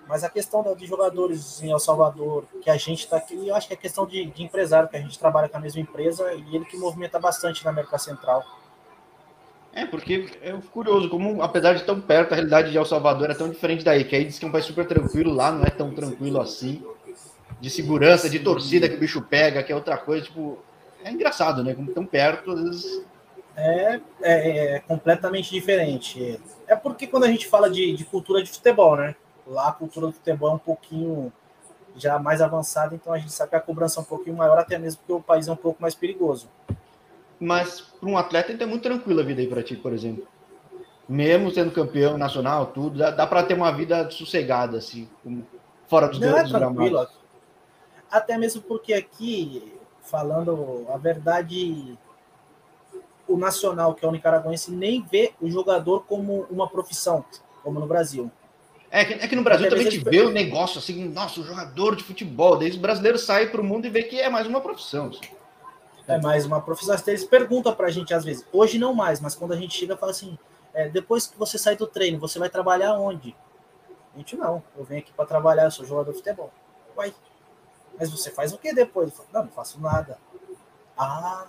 Mas 0.09 0.25
a 0.25 0.31
questão 0.31 0.75
de 0.75 0.87
jogadores 0.87 1.63
em 1.63 1.71
El 1.71 1.79
Salvador, 1.79 2.45
que 2.63 2.71
a 2.71 2.77
gente 2.77 3.01
está 3.01 3.19
aqui, 3.19 3.47
eu 3.47 3.55
acho 3.55 3.69
que 3.69 3.75
é 3.75 3.77
questão 3.77 4.07
de, 4.07 4.25
de, 4.27 4.43
empresário, 4.43 4.89
que 4.89 4.97
a 4.97 5.01
gente 5.01 5.19
trabalha 5.19 5.49
com 5.49 5.59
a 5.59 5.61
mesma 5.61 5.83
empresa 5.83 6.33
e 6.33 6.57
ele 6.57 6.65
que 6.65 6.79
movimenta 6.79 7.19
bastante 7.19 7.63
na 7.65 7.71
América 7.71 7.99
Central. 7.99 8.43
É, 9.73 9.85
porque 9.85 10.27
é 10.41 10.53
curioso, 10.73 11.11
como 11.11 11.43
apesar 11.43 11.75
de 11.75 11.85
tão 11.85 12.01
perto, 12.01 12.33
a 12.33 12.37
realidade 12.37 12.71
de 12.71 12.79
El 12.79 12.87
Salvador 12.87 13.31
é 13.31 13.35
tão 13.35 13.51
diferente 13.51 13.85
daí, 13.85 14.03
que 14.03 14.17
aí 14.17 14.25
diz 14.25 14.39
que 14.39 14.45
é 14.47 14.49
um 14.49 14.53
país 14.53 14.65
super 14.65 14.87
tranquilo, 14.87 15.33
lá 15.33 15.53
não 15.53 15.63
é 15.63 15.71
tão 15.71 15.95
tranquilo 15.95 16.41
assim, 16.41 16.83
de 17.61 17.69
segurança, 17.69 18.31
de 18.31 18.39
torcida 18.39 18.89
que 18.89 18.97
o 18.97 18.99
bicho 18.99 19.21
pega, 19.21 19.63
que 19.63 19.71
é 19.71 19.75
outra 19.75 19.99
coisa, 19.99 20.25
tipo, 20.25 20.59
é 21.05 21.11
engraçado, 21.11 21.63
né? 21.63 21.75
Como 21.75 21.93
tão 21.93 22.07
perto, 22.07 22.53
às 22.53 22.63
vezes. 22.63 23.05
É, 23.57 24.01
é, 24.23 24.77
é, 24.77 24.81
completamente 24.81 25.51
diferente. 25.51 26.41
É 26.67 26.77
porque 26.77 27.07
quando 27.07 27.25
a 27.25 27.29
gente 27.29 27.47
fala 27.47 27.69
de, 27.69 27.93
de, 27.93 28.05
cultura 28.05 28.43
de 28.43 28.51
futebol, 28.51 28.97
né? 28.97 29.15
Lá 29.49 29.69
a 29.69 29.73
cultura 29.73 30.07
do 30.07 30.13
futebol 30.13 30.51
é 30.51 30.55
um 30.55 30.59
pouquinho 30.59 31.33
já 31.97 32.19
mais 32.19 32.41
avançada, 32.41 32.95
então 32.95 33.13
a 33.13 33.19
gente 33.19 33.33
sabe 33.33 33.51
que 33.51 33.57
a 33.57 33.61
cobrança 33.61 33.99
é 33.99 34.03
um 34.03 34.05
pouquinho 34.05 34.37
maior, 34.37 34.59
até 34.59 34.79
mesmo 34.79 35.01
porque 35.01 35.13
o 35.13 35.23
país 35.23 35.49
é 35.49 35.53
um 35.53 35.57
pouco 35.57 35.81
mais 35.81 35.95
perigoso. 35.95 36.49
Mas 37.41 37.81
para 37.81 38.09
um 38.09 38.19
atleta, 38.19 38.53
então 38.53 38.67
é 38.67 38.71
muito 38.71 38.83
tranquila 38.83 39.23
a 39.23 39.25
vida 39.25 39.41
aí 39.41 39.47
para 39.47 39.63
ti, 39.63 39.77
por 39.77 39.93
exemplo. 39.93 40.27
Mesmo 41.09 41.51
sendo 41.51 41.71
campeão 41.71 42.19
nacional, 42.19 42.67
tudo, 42.67 42.99
dá, 42.99 43.11
dá 43.11 43.27
para 43.27 43.43
ter 43.43 43.55
uma 43.55 43.73
vida 43.73 44.11
sossegada, 44.11 44.77
assim, 44.77 45.09
fora 45.87 46.09
dos, 46.09 46.21
Não, 46.21 46.37
é 46.37 46.45
tranquilo. 46.47 47.09
Até 48.11 48.37
mesmo 48.37 48.63
porque 48.63 48.93
aqui 48.93 49.79
falando 50.03 50.87
a 50.89 50.97
verdade, 50.97 51.99
o 53.27 53.37
nacional, 53.37 53.95
que 53.95 54.05
é 54.05 54.09
o 54.09 54.13
nicaragüense, 54.13 54.71
nem 54.71 55.03
vê 55.03 55.33
o 55.41 55.49
jogador 55.51 56.05
como 56.05 56.47
uma 56.51 56.69
profissão, 56.69 57.25
como 57.63 57.79
no 57.79 57.87
Brasil. 57.87 58.31
É 58.91 59.05
que, 59.05 59.13
é 59.15 59.29
que 59.29 59.37
no 59.37 59.43
Brasil 59.43 59.67
Até 59.67 59.77
também 59.77 59.89
a 59.89 59.91
gente 59.91 60.05
vê 60.05 60.21
o 60.23 60.31
negócio 60.31 60.79
assim, 60.79 61.09
nossa, 61.09 61.41
o 61.41 61.45
jogador 61.45 61.95
de 61.95 62.03
futebol, 62.03 62.57
daí 62.57 62.71
os 62.71 62.77
brasileiros 62.77 63.23
saem 63.23 63.49
para 63.49 63.61
o 63.61 63.65
mundo 63.65 63.87
e 63.87 63.91
vê 63.91 64.03
que 64.03 64.19
é 64.19 64.31
mais 64.31 64.47
uma 64.47 64.61
profissão. 64.61 65.09
Assim. 65.09 65.37
É 66.07 66.19
mais 66.19 66.47
uma 66.47 66.61
profissão. 66.61 66.97
Eles 67.07 67.25
perguntam 67.25 67.75
para 67.75 67.89
a 67.89 67.91
gente 67.91 68.15
às 68.15 68.25
vezes, 68.25 68.47
hoje 68.51 68.79
não 68.79 68.95
mais, 68.95 69.21
mas 69.21 69.35
quando 69.35 69.53
a 69.53 69.57
gente 69.57 69.77
chega, 69.77 69.97
fala 69.97 70.13
assim: 70.13 70.39
é, 70.73 70.89
depois 70.89 71.27
que 71.27 71.39
você 71.39 71.59
sai 71.59 71.77
do 71.77 71.87
treino, 71.87 72.19
você 72.19 72.39
vai 72.39 72.49
trabalhar 72.49 72.95
onde? 72.95 73.37
A 74.15 74.19
gente 74.19 74.37
não, 74.37 74.63
eu 74.77 74.85
venho 74.85 75.01
aqui 75.01 75.13
para 75.13 75.27
trabalhar, 75.27 75.65
eu 75.65 75.71
sou 75.71 75.85
jogador 75.85 76.13
de 76.13 76.19
futebol. 76.19 76.51
Uai, 76.97 77.15
mas 77.99 78.11
você 78.11 78.31
faz 78.31 78.53
o 78.53 78.59
que 78.59 78.73
depois? 78.73 79.13
Não, 79.33 79.45
não 79.45 79.51
faço 79.51 79.79
nada. 79.81 80.19
Ah. 80.99 81.45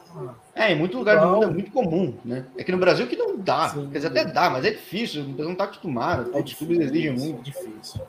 É, 0.53 0.71
em 0.71 0.77
muito 0.77 0.97
lugar 0.97 1.19
bom. 1.19 1.25
do 1.25 1.33
mundo 1.33 1.43
é 1.43 1.47
muito 1.47 1.71
comum, 1.71 2.17
né? 2.23 2.45
É 2.55 2.63
que 2.63 2.71
no 2.71 2.77
Brasil 2.77 3.07
que 3.07 3.15
não 3.15 3.35
dá. 3.35 3.69
Sim. 3.69 3.89
Quer 3.89 3.97
dizer, 3.97 4.07
até 4.07 4.25
dá, 4.25 4.49
mas 4.49 4.63
é 4.63 4.69
difícil, 4.71 5.23
não 5.23 5.53
está 5.53 5.63
acostumado. 5.63 6.29
É 6.37 6.41
difícil, 6.41 6.67
tudo 6.67 6.83
exige 6.83 7.09
muito. 7.09 7.39
É 7.39 7.43
difícil. 7.43 8.01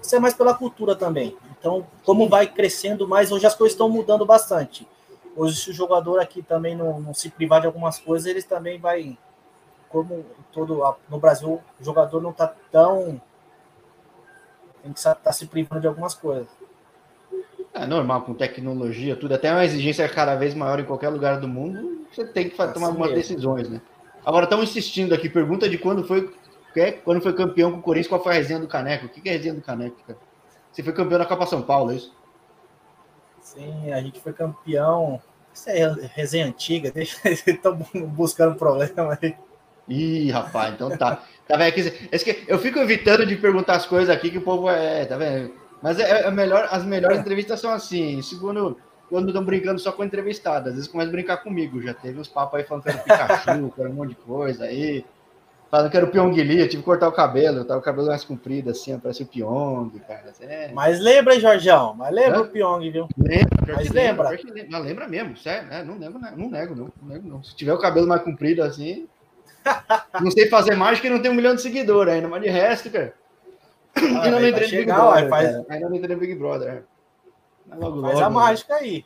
Isso 0.00 0.14
é 0.14 0.20
mais 0.20 0.34
pela 0.34 0.54
cultura 0.54 0.94
também. 0.94 1.36
Então, 1.58 1.84
como 2.04 2.24
Sim. 2.24 2.30
vai 2.30 2.46
crescendo 2.46 3.08
mais, 3.08 3.32
hoje 3.32 3.46
as 3.46 3.56
coisas 3.56 3.72
estão 3.72 3.88
mudando 3.88 4.24
bastante. 4.24 4.86
Hoje, 5.34 5.56
se 5.56 5.70
o 5.70 5.74
jogador 5.74 6.20
aqui 6.20 6.42
também 6.42 6.76
não, 6.76 7.00
não 7.00 7.14
se 7.14 7.28
privar 7.30 7.60
de 7.60 7.66
algumas 7.66 7.98
coisas, 7.98 8.26
eles 8.26 8.44
também 8.44 8.78
vai. 8.78 9.18
Como 9.88 10.24
todo 10.52 10.82
no 11.08 11.18
Brasil, 11.18 11.60
o 11.80 11.84
jogador 11.84 12.22
não 12.22 12.30
está 12.30 12.54
tão. 12.70 13.20
Tem 14.82 14.92
que 14.92 14.98
estar 14.98 15.14
tá 15.16 15.32
se 15.32 15.46
privando 15.46 15.80
de 15.80 15.86
algumas 15.88 16.14
coisas. 16.14 16.48
É 17.74 17.86
normal, 17.86 18.22
com 18.22 18.34
tecnologia, 18.34 19.14
tudo, 19.14 19.34
até 19.34 19.52
uma 19.52 19.64
exigência 19.64 20.08
cada 20.08 20.34
vez 20.34 20.54
maior 20.54 20.80
em 20.80 20.84
qualquer 20.84 21.10
lugar 21.10 21.38
do 21.38 21.46
mundo, 21.46 22.06
você 22.10 22.24
tem 22.24 22.48
que 22.48 22.60
assim 22.60 22.72
tomar 22.72 22.88
algumas 22.88 23.12
decisões, 23.12 23.68
né? 23.68 23.80
Agora 24.24 24.44
estão 24.44 24.62
insistindo 24.62 25.14
aqui, 25.14 25.28
pergunta 25.28 25.68
de 25.68 25.78
quando 25.78 26.04
foi, 26.04 26.32
é, 26.76 26.92
quando 26.92 27.20
foi 27.20 27.32
campeão 27.32 27.72
com 27.72 27.78
o 27.78 27.82
Corinthians, 27.82 28.08
qual 28.08 28.22
foi 28.22 28.32
a 28.32 28.36
resenha 28.36 28.58
do 28.58 28.66
Caneco? 28.66 29.06
O 29.06 29.08
que 29.08 29.28
é 29.28 29.32
a 29.32 29.36
resenha 29.36 29.54
do 29.54 29.60
Caneco, 29.60 29.96
cara? 30.06 30.18
Você 30.72 30.82
foi 30.82 30.92
campeão 30.92 31.18
da 31.18 31.26
Copa 31.26 31.46
São 31.46 31.62
Paulo, 31.62 31.92
é 31.92 31.96
isso? 31.96 32.14
Sim, 33.40 33.92
a 33.92 34.00
gente 34.00 34.20
foi 34.20 34.32
campeão. 34.32 35.20
Isso 35.54 35.70
é 35.70 36.10
resenha 36.14 36.46
antiga, 36.46 36.90
deixa 36.92 37.28
estão 37.28 37.76
buscando 38.08 38.56
problema 38.56 39.18
aí. 39.20 39.36
Ih, 39.88 40.30
rapaz, 40.30 40.74
então 40.74 40.90
tá. 40.96 41.22
Tá 41.46 41.56
vendo? 41.56 41.74
Eu 42.46 42.58
fico 42.58 42.78
evitando 42.78 43.24
de 43.24 43.36
perguntar 43.36 43.76
as 43.76 43.86
coisas 43.86 44.10
aqui 44.10 44.30
que 44.30 44.38
o 44.38 44.42
povo 44.42 44.68
é, 44.68 45.06
tá 45.06 45.16
vendo? 45.16 45.52
Mas 45.82 45.98
é, 45.98 46.26
é 46.26 46.30
melhor, 46.30 46.68
as 46.70 46.84
melhores 46.84 47.18
entrevistas 47.18 47.60
são 47.60 47.70
assim. 47.70 48.20
Segundo, 48.22 48.76
quando 49.08 49.28
estão 49.28 49.44
brincando 49.44 49.78
só 49.78 49.92
com 49.92 50.04
entrevistado, 50.04 50.68
às 50.68 50.74
vezes 50.74 50.88
começa 50.88 51.08
a 51.08 51.12
brincar 51.12 51.38
comigo. 51.38 51.80
Já 51.80 51.94
teve 51.94 52.18
uns 52.18 52.28
papos 52.28 52.58
aí 52.58 52.64
falando 52.64 52.82
que 52.82 52.90
era 52.90 52.98
Pikachu, 52.98 53.70
que 53.74 53.80
era 53.80 53.90
um 53.90 53.94
monte 53.94 54.10
de 54.10 54.16
coisa 54.16 54.64
aí. 54.64 55.04
Falando 55.70 55.90
que 55.90 55.96
era 55.98 56.06
o 56.06 56.10
Pyong 56.10 56.34
Lee, 56.34 56.60
eu 56.60 56.68
tive 56.68 56.82
que 56.82 56.86
cortar 56.86 57.08
o 57.08 57.12
cabelo, 57.12 57.62
tava 57.62 57.78
o 57.78 57.82
cabelo 57.82 58.06
mais 58.06 58.24
comprido, 58.24 58.70
assim, 58.70 58.98
parece 58.98 59.22
o 59.22 59.26
Pyong, 59.26 59.90
cara. 60.00 60.32
É. 60.40 60.72
Mas 60.72 60.98
lembra, 60.98 61.34
hein, 61.34 61.40
Jorjão? 61.40 61.94
Mas 61.94 62.14
lembra 62.14 62.40
o 62.40 62.48
Pyong, 62.48 62.90
viu? 62.90 63.06
Lembra, 63.18 63.74
Mas 63.76 63.90
lembra. 63.90 64.30
lembra. 64.30 64.66
Mas 64.70 64.84
lembra 64.84 65.08
mesmo, 65.08 65.36
sério, 65.36 65.68
né? 65.68 65.84
Não 65.84 65.98
lembro, 65.98 66.18
não 66.18 66.48
nego, 66.48 66.74
não, 66.74 66.90
não 67.02 67.08
nego, 67.08 67.28
não. 67.28 67.44
Se 67.44 67.54
tiver 67.54 67.74
o 67.74 67.78
cabelo 67.78 68.08
mais 68.08 68.22
comprido 68.22 68.62
assim. 68.62 69.06
não 70.22 70.30
sei 70.30 70.48
fazer 70.48 70.74
mágica 70.74 71.06
e 71.06 71.10
não 71.10 71.20
tem 71.20 71.30
um 71.30 71.34
milhão 71.34 71.54
de 71.54 71.60
seguidores 71.60 72.14
ainda, 72.14 72.28
mas 72.28 72.42
de 72.42 72.48
resto, 72.48 72.90
cara. 72.90 73.12
Ah, 73.94 74.00
ainda 74.22 74.40
não 74.40 74.48
entrei 74.48 74.66
no 74.66 74.76
Big 74.76 74.86
Brother. 74.86 75.28
Faz... 75.28 75.70
Ainda 75.70 75.88
não 75.88 75.96
entrei 75.96 76.14
no 76.14 76.20
Big 76.20 76.34
Brother. 76.34 76.68
É. 76.68 76.82
Mas 77.66 77.78
logo, 77.78 78.02
faz 78.02 78.14
logo, 78.14 78.26
a 78.26 78.30
mágica 78.30 78.74
aí. 78.76 79.04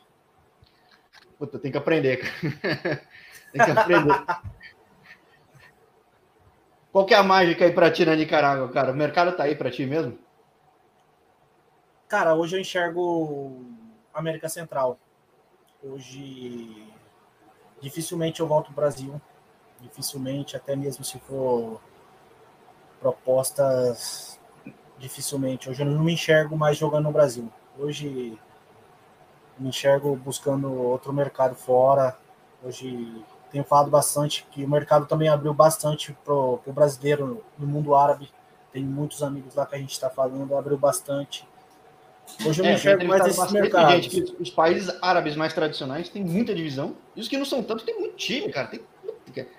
Puta, 1.37 1.59
tem 1.59 1.71
que 1.71 1.77
aprender, 1.77 2.17
cara. 2.17 3.01
tem 3.51 3.65
que 3.65 3.71
aprender. 3.71 4.25
Qual 6.91 7.05
que 7.05 7.13
é 7.13 7.17
a 7.17 7.23
mágica 7.23 7.65
aí 7.65 7.73
pra 7.73 7.91
ti 7.91 8.05
na 8.05 8.15
Nicarágua, 8.15 8.69
cara? 8.69 8.91
O 8.91 8.95
mercado 8.95 9.35
tá 9.35 9.43
aí 9.43 9.55
pra 9.55 9.71
ti 9.71 9.85
mesmo? 9.85 10.17
Cara, 12.07 12.35
hoje 12.35 12.55
eu 12.55 12.61
enxergo 12.61 13.65
América 14.13 14.47
Central. 14.47 14.99
Hoje 15.83 16.87
dificilmente 17.81 18.39
eu 18.39 18.47
volto 18.47 18.67
pro 18.67 18.75
Brasil. 18.75 19.19
Dificilmente, 19.81 20.55
até 20.55 20.75
mesmo 20.75 21.03
se 21.03 21.19
for 21.19 21.81
propostas 23.01 24.39
dificilmente. 25.03 25.69
Hoje 25.69 25.81
eu 25.81 25.85
não 25.85 26.03
me 26.03 26.13
enxergo 26.13 26.55
mais 26.57 26.77
jogando 26.77 27.03
no 27.03 27.11
Brasil. 27.11 27.51
Hoje 27.77 28.37
me 29.59 29.69
enxergo 29.69 30.15
buscando 30.15 30.71
outro 30.71 31.11
mercado 31.11 31.55
fora. 31.55 32.17
Hoje 32.63 33.21
tenho 33.51 33.65
falado 33.65 33.91
bastante 33.91 34.47
que 34.49 34.63
o 34.63 34.69
mercado 34.69 35.05
também 35.05 35.27
abriu 35.27 35.53
bastante 35.53 36.15
para 36.23 36.33
o 36.33 36.61
brasileiro 36.67 37.43
no 37.59 37.67
mundo 37.67 37.93
árabe. 37.93 38.31
Tem 38.71 38.83
muitos 38.83 39.21
amigos 39.21 39.53
lá 39.53 39.65
que 39.65 39.75
a 39.75 39.77
gente 39.77 39.91
está 39.91 40.09
falando, 40.09 40.55
abriu 40.55 40.77
bastante. 40.77 41.47
Hoje 42.45 42.61
eu 42.61 42.65
é, 42.65 42.69
me 42.69 42.75
enxergo 42.75 43.05
mais 43.05 43.23
desses 43.23 43.51
mercados. 43.51 44.05
Gente, 44.05 44.35
os 44.39 44.49
países 44.49 44.97
árabes 45.01 45.35
mais 45.35 45.53
tradicionais 45.53 46.09
têm 46.09 46.23
muita 46.23 46.55
divisão, 46.55 46.95
e 47.15 47.21
os 47.21 47.27
que 47.27 47.37
não 47.37 47.45
são 47.45 47.61
tanto 47.61 47.83
tem 47.83 47.99
muito 47.99 48.15
time, 48.15 48.51
cara. 48.51 48.67
Tem 48.67 48.81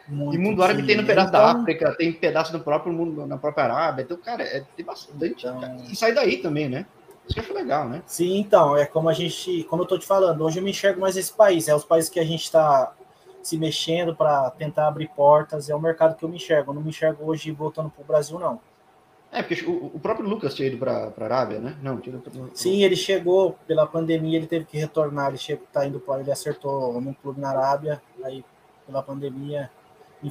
muito 0.07 0.35
e 0.35 0.39
mundo 0.39 0.63
árabe 0.63 0.87
tem 0.87 0.97
no 0.97 1.05
pedaço 1.05 1.29
então... 1.29 1.41
da 1.41 1.53
África, 1.53 1.95
tem 1.97 2.13
pedaço 2.13 2.53
do 2.53 2.61
próprio 2.61 2.93
mundo, 2.93 3.27
na 3.27 3.37
própria 3.37 3.65
Arábia. 3.65 4.03
Então, 4.03 4.17
cara, 4.17 4.43
é, 4.43 4.65
tem 4.77 4.85
bastante. 4.85 5.47
Então... 5.47 5.77
E 5.91 5.97
sai 5.97 6.13
daí 6.13 6.39
também, 6.39 6.69
né? 6.69 6.87
Isso 7.27 7.35
que 7.35 7.41
eu 7.41 7.45
acho 7.45 7.55
legal, 7.55 7.89
né? 7.89 8.03
Sim, 8.07 8.39
então, 8.39 8.77
é 8.77 8.85
como 8.85 9.09
a 9.09 9.13
gente, 9.13 9.65
como 9.65 9.83
eu 9.83 9.87
tô 9.87 9.99
te 9.99 10.07
falando, 10.07 10.45
hoje 10.45 10.59
eu 10.59 10.63
me 10.63 10.71
enxergo 10.71 11.01
mais 11.01 11.17
esse 11.17 11.33
país, 11.33 11.69
é 11.69 11.75
os 11.75 11.85
países 11.85 12.11
que 12.11 12.21
a 12.21 12.25
gente 12.25 12.43
está 12.43 12.93
se 13.43 13.59
mexendo 13.59 14.15
para 14.15 14.51
tentar 14.51 14.89
abrir 14.89 15.09
portas, 15.09 15.69
é 15.69 15.75
o 15.75 15.81
mercado 15.81 16.17
que 16.17 16.25
eu 16.25 16.29
me 16.29 16.37
enxergo. 16.37 16.71
Eu 16.71 16.75
não 16.75 16.83
me 16.83 16.89
enxergo 16.89 17.25
hoje 17.27 17.51
voltando 17.51 17.91
para 17.91 18.03
o 18.03 18.07
Brasil, 18.07 18.39
não. 18.39 18.61
É, 19.31 19.43
porque 19.43 19.65
o, 19.65 19.87
o 19.87 19.99
próprio 19.99 20.29
Lucas 20.29 20.55
tinha 20.55 20.69
ido 20.69 20.79
para 20.79 21.13
a 21.17 21.25
Arábia, 21.25 21.59
né? 21.59 21.77
Não, 21.83 21.99
tinha 21.99 22.17
ido 22.17 22.51
Sim, 22.55 22.83
ele 22.83 22.95
chegou 22.97 23.59
pela 23.67 23.87
pandemia, 23.87 24.39
ele 24.39 24.47
teve 24.47 24.65
que 24.65 24.79
retornar, 24.79 25.29
ele 25.29 25.39
chegou, 25.39 25.67
tá 25.73 25.85
indo 25.85 25.99
para 25.99 26.21
ele 26.21 26.31
acertou 26.31 27.01
num 27.01 27.13
clube 27.13 27.41
na 27.41 27.51
Arábia, 27.51 28.01
aí 28.23 28.45
pela 28.87 29.03
pandemia 29.03 29.71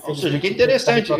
ou 0.01 0.15
seja, 0.15 0.39
que 0.39 0.47
interessante. 0.47 1.11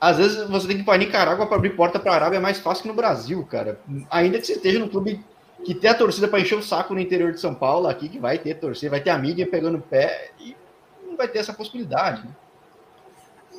Às 0.00 0.16
vezes 0.16 0.48
você 0.48 0.66
tem 0.66 0.76
que 0.76 0.82
ir 0.82 0.84
para 0.84 0.98
Nicarágua 0.98 1.46
para 1.46 1.56
abrir 1.56 1.76
porta 1.76 1.98
para 1.98 2.12
a 2.12 2.14
Arábia 2.14 2.38
é 2.38 2.40
mais 2.40 2.58
fácil 2.58 2.82
que 2.82 2.88
no 2.88 2.94
Brasil, 2.94 3.44
cara. 3.44 3.80
Ainda 4.10 4.38
que 4.38 4.46
você 4.46 4.54
esteja 4.54 4.78
no 4.78 4.88
clube 4.88 5.24
que 5.64 5.74
tem 5.74 5.90
a 5.90 5.94
torcida 5.94 6.26
para 6.26 6.40
encher 6.40 6.58
o 6.58 6.62
saco 6.62 6.92
no 6.92 7.00
interior 7.00 7.32
de 7.32 7.40
São 7.40 7.54
Paulo, 7.54 7.86
aqui 7.86 8.08
que 8.08 8.18
vai 8.18 8.36
ter 8.38 8.54
torcida, 8.54 8.90
vai 8.90 9.00
ter 9.00 9.10
a 9.10 9.18
mídia 9.18 9.46
pegando 9.46 9.78
o 9.78 9.82
pé 9.82 10.32
e 10.40 10.56
não 11.06 11.16
vai 11.16 11.28
ter 11.28 11.38
essa 11.38 11.52
possibilidade. 11.52 12.26
Né? 12.26 12.34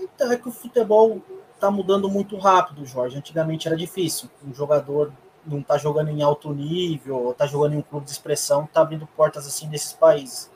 Então 0.02 0.32
é 0.32 0.38
que 0.38 0.50
o 0.50 0.52
futebol 0.52 1.22
está 1.54 1.72
mudando 1.72 2.10
muito 2.10 2.36
rápido, 2.38 2.86
Jorge. 2.86 3.18
Antigamente 3.18 3.68
era 3.68 3.78
difícil. 3.78 4.30
Um 4.46 4.54
jogador 4.54 5.14
não 5.46 5.62
tá 5.62 5.78
jogando 5.78 6.10
em 6.10 6.22
alto 6.22 6.52
nível, 6.54 7.16
ou 7.16 7.34
tá 7.34 7.46
jogando 7.46 7.74
em 7.74 7.78
um 7.78 7.82
clube 7.82 8.06
de 8.06 8.12
expressão, 8.12 8.68
tá 8.72 8.82
abrindo 8.82 9.08
portas 9.16 9.48
assim 9.48 9.68
nesses 9.68 9.94
países. 9.94 10.52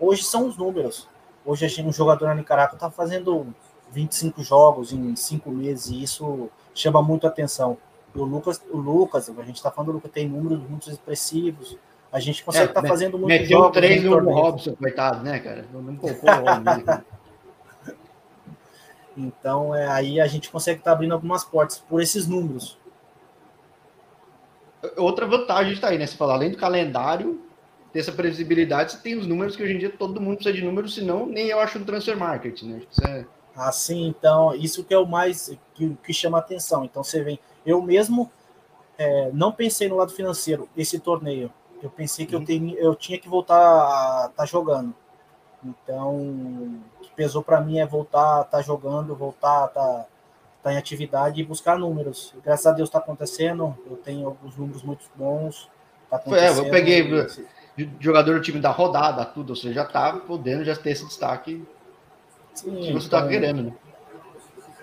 Hoje 0.00 0.24
são 0.24 0.48
os 0.48 0.56
números. 0.56 1.08
Hoje 1.48 1.64
a 1.64 1.68
gente, 1.68 1.88
um 1.88 1.90
jogador 1.90 2.26
na 2.26 2.34
Nicarágua 2.34 2.74
está 2.74 2.90
fazendo 2.90 3.46
25 3.90 4.42
jogos 4.42 4.92
em 4.92 5.16
cinco 5.16 5.50
meses 5.50 5.86
e 5.86 6.02
isso 6.02 6.50
chama 6.74 7.00
muito 7.00 7.26
atenção. 7.26 7.78
O 8.14 8.22
Lucas, 8.22 8.60
o 8.70 8.76
Lucas, 8.76 9.30
a 9.30 9.42
gente 9.44 9.56
está 9.56 9.70
falando 9.70 9.92
do 9.92 9.94
Lucas, 9.94 10.10
tem 10.10 10.28
números 10.28 10.58
muito 10.68 10.90
expressivos. 10.90 11.78
A 12.12 12.20
gente 12.20 12.44
consegue 12.44 12.66
estar 12.66 12.80
é, 12.80 12.82
tá 12.82 12.88
fazendo 12.88 13.12
muito 13.18 13.28
Meteu 13.28 13.60
jogos. 13.60 13.72
três 13.72 14.04
no 14.04 14.30
Robson, 14.30 14.74
coitado, 14.74 15.24
né, 15.24 15.38
cara? 15.38 15.64
Não, 15.72 15.80
não 15.80 15.94
o. 15.94 17.04
Então, 19.16 19.74
é, 19.74 19.88
aí 19.88 20.20
a 20.20 20.28
gente 20.28 20.48
consegue 20.48 20.80
estar 20.80 20.90
tá 20.90 20.94
abrindo 20.94 21.12
algumas 21.12 21.42
portas 21.42 21.78
por 21.78 22.00
esses 22.00 22.28
números. 22.28 22.78
Outra 24.96 25.26
vantagem 25.26 25.72
está 25.72 25.88
aí, 25.88 25.98
né? 25.98 26.06
Você 26.06 26.16
fala, 26.16 26.34
além 26.34 26.50
do 26.52 26.56
calendário, 26.58 27.40
ter 27.98 28.00
essa 28.00 28.12
previsibilidade, 28.12 28.92
você 28.92 28.98
tem 28.98 29.16
os 29.16 29.26
números 29.26 29.56
que 29.56 29.62
hoje 29.62 29.74
em 29.74 29.78
dia 29.78 29.90
todo 29.90 30.20
mundo 30.20 30.36
precisa 30.36 30.54
de 30.54 30.64
números, 30.64 30.94
senão 30.94 31.26
nem 31.26 31.48
eu 31.48 31.58
acho 31.58 31.78
no 31.78 31.84
transfer 31.84 32.16
market, 32.16 32.62
né? 32.62 32.82
É... 33.02 33.24
Assim, 33.56 34.06
então, 34.06 34.54
isso 34.54 34.84
que 34.84 34.94
é 34.94 34.98
o 34.98 35.04
mais 35.04 35.52
que, 35.74 35.96
que 36.04 36.12
chama 36.12 36.38
atenção. 36.38 36.84
Então, 36.84 37.02
você 37.02 37.24
vem, 37.24 37.40
eu 37.66 37.82
mesmo 37.82 38.30
é, 38.96 39.30
não 39.32 39.50
pensei 39.50 39.88
no 39.88 39.96
lado 39.96 40.12
financeiro 40.12 40.68
esse 40.76 41.00
torneio. 41.00 41.52
Eu 41.82 41.90
pensei 41.90 42.24
que 42.24 42.36
uhum. 42.36 42.42
eu, 42.42 42.46
tenho, 42.46 42.76
eu 42.76 42.94
tinha 42.94 43.18
que 43.18 43.28
voltar 43.28 43.56
a 43.56 44.26
estar 44.26 44.32
tá 44.36 44.46
jogando. 44.46 44.94
Então, 45.64 46.14
o 46.14 46.80
que 47.02 47.10
pesou 47.16 47.42
para 47.42 47.60
mim 47.60 47.80
é 47.80 47.86
voltar 47.86 48.38
a 48.38 48.40
estar 48.42 48.58
tá 48.58 48.62
jogando, 48.62 49.16
voltar 49.16 49.64
a 49.64 49.66
estar 49.66 49.82
tá, 49.82 50.06
tá 50.62 50.72
em 50.72 50.76
atividade 50.76 51.40
e 51.40 51.44
buscar 51.44 51.76
números. 51.76 52.32
Graças 52.44 52.66
a 52.66 52.70
Deus 52.70 52.88
está 52.88 52.98
acontecendo. 52.98 53.76
Eu 53.90 53.96
tenho 53.96 54.24
alguns 54.24 54.56
números 54.56 54.84
muito 54.84 55.04
bons. 55.16 55.68
Tá 56.08 56.22
é, 56.26 56.48
eu 56.50 56.70
peguei 56.70 57.02
jogador 58.00 58.34
do 58.34 58.42
time 58.42 58.60
da 58.60 58.70
rodada, 58.70 59.24
tudo. 59.24 59.54
Você 59.54 59.72
já 59.72 59.84
tá 59.84 60.12
podendo 60.14 60.64
já 60.64 60.74
ter 60.74 60.90
esse 60.90 61.06
destaque 61.06 61.64
Sim, 62.54 62.80
que 62.80 62.92
você 62.92 63.08
tá 63.08 63.18
então, 63.18 63.28
querendo, 63.28 63.62
né? 63.64 63.72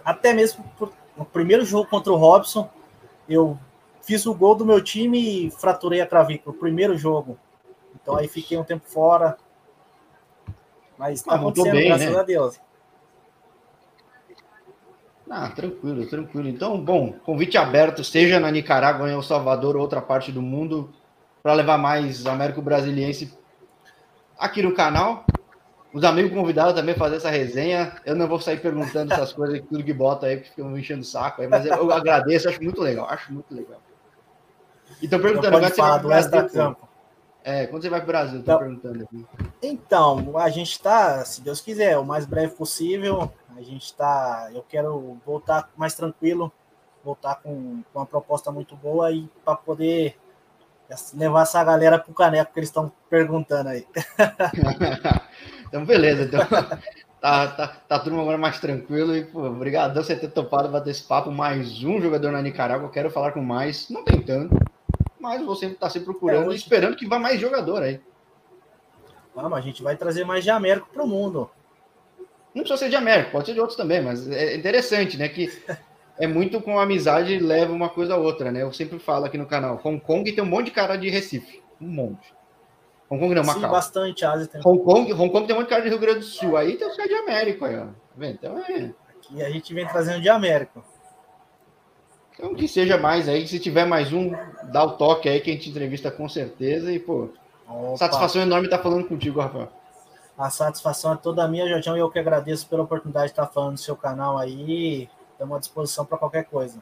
Até 0.03 0.33
mesmo 0.33 0.63
por, 0.77 0.91
no 1.17 1.25
primeiro 1.25 1.65
jogo 1.65 1.89
contra 1.89 2.13
o 2.13 2.15
Robson, 2.15 2.69
eu 3.27 3.57
fiz 4.01 4.25
o 4.25 4.35
gol 4.35 4.55
do 4.55 4.65
meu 4.65 4.81
time 4.81 5.47
e 5.47 5.51
fraturei 5.51 6.01
a 6.01 6.07
clavícula. 6.07 6.55
Primeiro 6.55 6.97
jogo. 6.97 7.37
Então 7.95 8.15
aí 8.15 8.27
fiquei 8.27 8.57
um 8.57 8.63
tempo 8.63 8.87
fora. 8.87 9.37
Mas 10.97 11.21
tá 11.21 11.33
ah, 11.33 11.35
acontecendo, 11.35 11.73
bem, 11.73 11.87
graças 11.87 12.11
né? 12.11 12.19
a 12.19 12.23
Deus. 12.23 12.59
Ah, 15.29 15.49
tranquilo, 15.49 16.05
tranquilo. 16.07 16.47
Então, 16.47 16.79
bom, 16.79 17.13
convite 17.25 17.57
aberto, 17.57 18.03
seja 18.03 18.39
na 18.39 18.51
Nicarágua, 18.51 19.09
em 19.09 19.13
El 19.13 19.23
Salvador 19.23 19.75
ou 19.75 19.81
outra 19.81 20.01
parte 20.01 20.31
do 20.31 20.41
mundo, 20.41 20.93
para 21.45 21.53
levar 21.53 21.77
mais 21.77 22.25
Américo 22.25 22.59
Brasiliense 22.59 23.31
aqui 24.35 24.63
no 24.63 24.73
canal. 24.73 25.23
Os 25.93 26.03
amigos 26.03 26.31
convidados 26.33 26.73
também 26.73 26.95
a 26.95 26.97
fazer 26.97 27.17
essa 27.17 27.29
resenha. 27.29 27.95
Eu 28.03 28.15
não 28.15 28.27
vou 28.27 28.41
sair 28.41 28.59
perguntando 28.59 29.13
essas 29.13 29.31
coisas, 29.31 29.61
tudo 29.69 29.83
que 29.83 29.93
bota 29.93 30.25
aí, 30.25 30.37
porque 30.37 30.49
ficam 30.49 30.75
enchendo 30.75 31.01
o 31.01 31.05
saco 31.05 31.43
aí, 31.43 31.47
mas 31.47 31.63
eu 31.67 31.91
agradeço, 31.91 32.49
acho 32.49 32.63
muito 32.63 32.81
legal, 32.81 33.07
acho 33.11 33.31
muito 33.31 33.53
legal. 33.53 33.79
E 34.99 35.07
tô 35.07 35.19
perguntando, 35.19 35.59
vai 35.59 35.69
falar 35.69 35.99
do 35.99 36.11
extra 36.11 36.49
campo. 36.49 36.89
É, 37.43 37.67
quando 37.67 37.83
você 37.83 37.89
vai 37.91 37.99
para 37.99 38.05
o 38.05 38.07
Brasil? 38.07 38.39
Então, 38.39 38.57
perguntando 38.57 39.03
aqui. 39.03 39.25
Então, 39.61 40.39
a 40.39 40.49
gente 40.49 40.71
está, 40.71 41.23
se 41.25 41.41
Deus 41.41 41.61
quiser, 41.61 41.95
o 41.99 42.03
mais 42.03 42.25
breve 42.25 42.55
possível. 42.55 43.31
A 43.55 43.61
gente 43.61 43.85
está. 43.85 44.49
Eu 44.51 44.65
quero 44.67 45.19
voltar 45.23 45.69
mais 45.77 45.93
tranquilo, 45.93 46.51
voltar 47.03 47.35
com, 47.35 47.83
com 47.93 47.99
uma 47.99 48.05
proposta 48.07 48.51
muito 48.51 48.75
boa 48.75 49.11
e 49.11 49.29
para 49.43 49.55
poder 49.55 50.17
levar 51.13 51.43
essa 51.43 51.63
galera 51.63 51.99
pro 51.99 52.13
caneco 52.13 52.53
que 52.53 52.59
eles 52.59 52.69
estão 52.69 52.91
perguntando 53.09 53.69
aí. 53.69 53.85
então, 55.67 55.85
beleza. 55.85 56.23
Então, 56.23 56.41
tá, 57.21 57.47
tá, 57.47 57.67
tá 57.87 57.99
tudo 57.99 58.19
agora 58.19 58.37
mais 58.37 58.59
tranquilo. 58.59 59.15
E, 59.15 59.25
pô, 59.25 59.45
obrigado 59.45 59.95
você 59.95 60.15
ter 60.15 60.29
topado 60.29 60.69
bater 60.69 60.91
esse 60.91 61.03
papo. 61.03 61.31
Mais 61.31 61.83
um 61.83 62.01
jogador 62.01 62.31
na 62.31 62.41
Nicarágua. 62.41 62.89
Quero 62.89 63.09
falar 63.09 63.31
com 63.31 63.41
mais. 63.41 63.89
Não 63.89 64.03
tem 64.03 64.21
tanto 64.21 64.55
mas 65.25 65.43
você 65.43 65.65
está 65.65 65.89
se 65.89 65.99
procurando 66.01 66.51
é, 66.51 66.55
esperando 66.55 66.95
que 66.95 67.07
vá 67.07 67.17
mais 67.17 67.41
jogador 67.41 67.81
aí. 67.81 67.99
Vamos, 69.33 69.57
a 69.57 69.61
gente 69.61 69.81
vai 69.81 69.97
trazer 69.97 70.23
mais 70.23 70.43
de 70.43 70.51
Américo 70.51 70.87
para 70.93 71.01
o 71.01 71.07
mundo. 71.07 71.49
Não 72.53 72.61
precisa 72.61 72.77
ser 72.77 72.89
de 72.89 72.95
Américo, 72.95 73.31
pode 73.31 73.47
ser 73.47 73.53
de 73.53 73.59
outros 73.59 73.75
também, 73.75 74.01
mas 74.01 74.29
é 74.29 74.55
interessante, 74.55 75.17
né? 75.17 75.27
Que 75.27 75.51
é 76.17 76.27
muito 76.27 76.61
com 76.61 76.79
amizade 76.79 77.37
leva 77.39 77.73
uma 77.73 77.89
coisa 77.89 78.13
a 78.13 78.17
outra, 78.17 78.51
né? 78.51 78.61
Eu 78.61 78.71
sempre 78.71 78.99
falo 78.99 79.25
aqui 79.25 79.37
no 79.37 79.45
canal, 79.45 79.79
Hong 79.83 79.99
Kong 79.99 80.31
tem 80.31 80.43
um 80.43 80.47
monte 80.47 80.65
de 80.65 80.71
cara 80.71 80.95
de 80.95 81.09
Recife, 81.09 81.61
um 81.79 81.87
monte. 81.87 82.33
Hong 83.09 83.21
Kong 83.21 83.35
não, 83.35 83.43
Macau. 83.43 83.61
Sim, 83.61 83.69
bastante 83.69 84.25
Ásia 84.25 84.47
tem. 84.47 84.61
Hong 84.65 84.83
Kong, 84.83 85.13
Hong 85.13 85.29
Kong 85.29 85.45
tem 85.45 85.55
um 85.55 85.59
monte 85.59 85.67
de 85.67 85.69
cara 85.69 85.81
de 85.83 85.89
Rio 85.89 85.99
Grande 85.99 86.19
do 86.19 86.25
Sul, 86.25 86.57
aí 86.57 86.77
tem 86.77 86.87
os 86.87 86.95
caras 86.95 87.11
de 87.11 87.17
Américo 87.17 87.65
aí, 87.65 87.77
ó. 87.77 87.85
Tá 87.85 88.27
então 88.27 88.57
é... 88.59 88.93
Aqui 89.09 89.43
a 89.43 89.49
gente 89.49 89.73
vem 89.73 89.87
trazendo 89.87 90.21
de 90.21 90.29
Américo. 90.29 90.83
Então, 92.33 92.53
que 92.53 92.67
seja 92.67 92.97
mais 92.97 93.29
aí. 93.29 93.47
Se 93.47 93.59
tiver 93.59 93.85
mais 93.85 94.11
um, 94.11 94.31
dá 94.71 94.83
o 94.83 94.91
toque 94.97 95.29
aí 95.29 95.39
que 95.39 95.49
a 95.49 95.53
gente 95.53 95.69
entrevista 95.69 96.11
com 96.11 96.27
certeza. 96.27 96.91
E, 96.91 96.99
pô, 96.99 97.29
Opa. 97.67 97.97
satisfação 97.97 98.41
enorme 98.41 98.67
estar 98.67 98.79
falando 98.79 99.07
contigo, 99.07 99.39
Rafael. 99.39 99.71
A 100.37 100.49
satisfação 100.49 101.13
é 101.13 101.15
toda 101.15 101.47
minha, 101.47 101.67
Jorjão, 101.67 101.95
e 101.95 102.01
eu 102.01 102.11
que 102.11 102.19
agradeço 102.19 102.67
pela 102.67 102.83
oportunidade 102.83 103.27
de 103.27 103.31
estar 103.31 103.47
falando 103.47 103.71
no 103.71 103.77
seu 103.77 103.95
canal 103.95 104.37
aí. 104.37 105.09
Estamos 105.35 105.57
à 105.57 105.59
disposição 105.59 106.05
para 106.05 106.17
qualquer 106.17 106.45
coisa. 106.45 106.81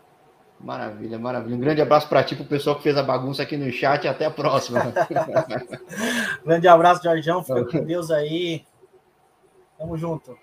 Maravilha, 0.60 1.18
maravilha. 1.18 1.56
Um 1.56 1.60
grande 1.60 1.82
abraço 1.82 2.08
para 2.08 2.24
ti, 2.24 2.36
para 2.36 2.46
o 2.46 2.48
pessoal 2.48 2.76
que 2.76 2.84
fez 2.84 2.96
a 2.96 3.04
bagunça 3.04 3.42
aqui 3.42 3.58
no 3.58 3.70
chat. 3.72 4.08
Até 4.08 4.26
a 4.26 4.32
próxima. 4.32 4.94
grande 6.46 6.68
abraço, 6.68 7.04
Jorjão. 7.04 7.44
Fica 7.44 7.66
com 7.66 7.84
Deus 7.84 8.12
aí. 8.12 8.64
Tamo 9.78 9.98
junto. 9.98 10.32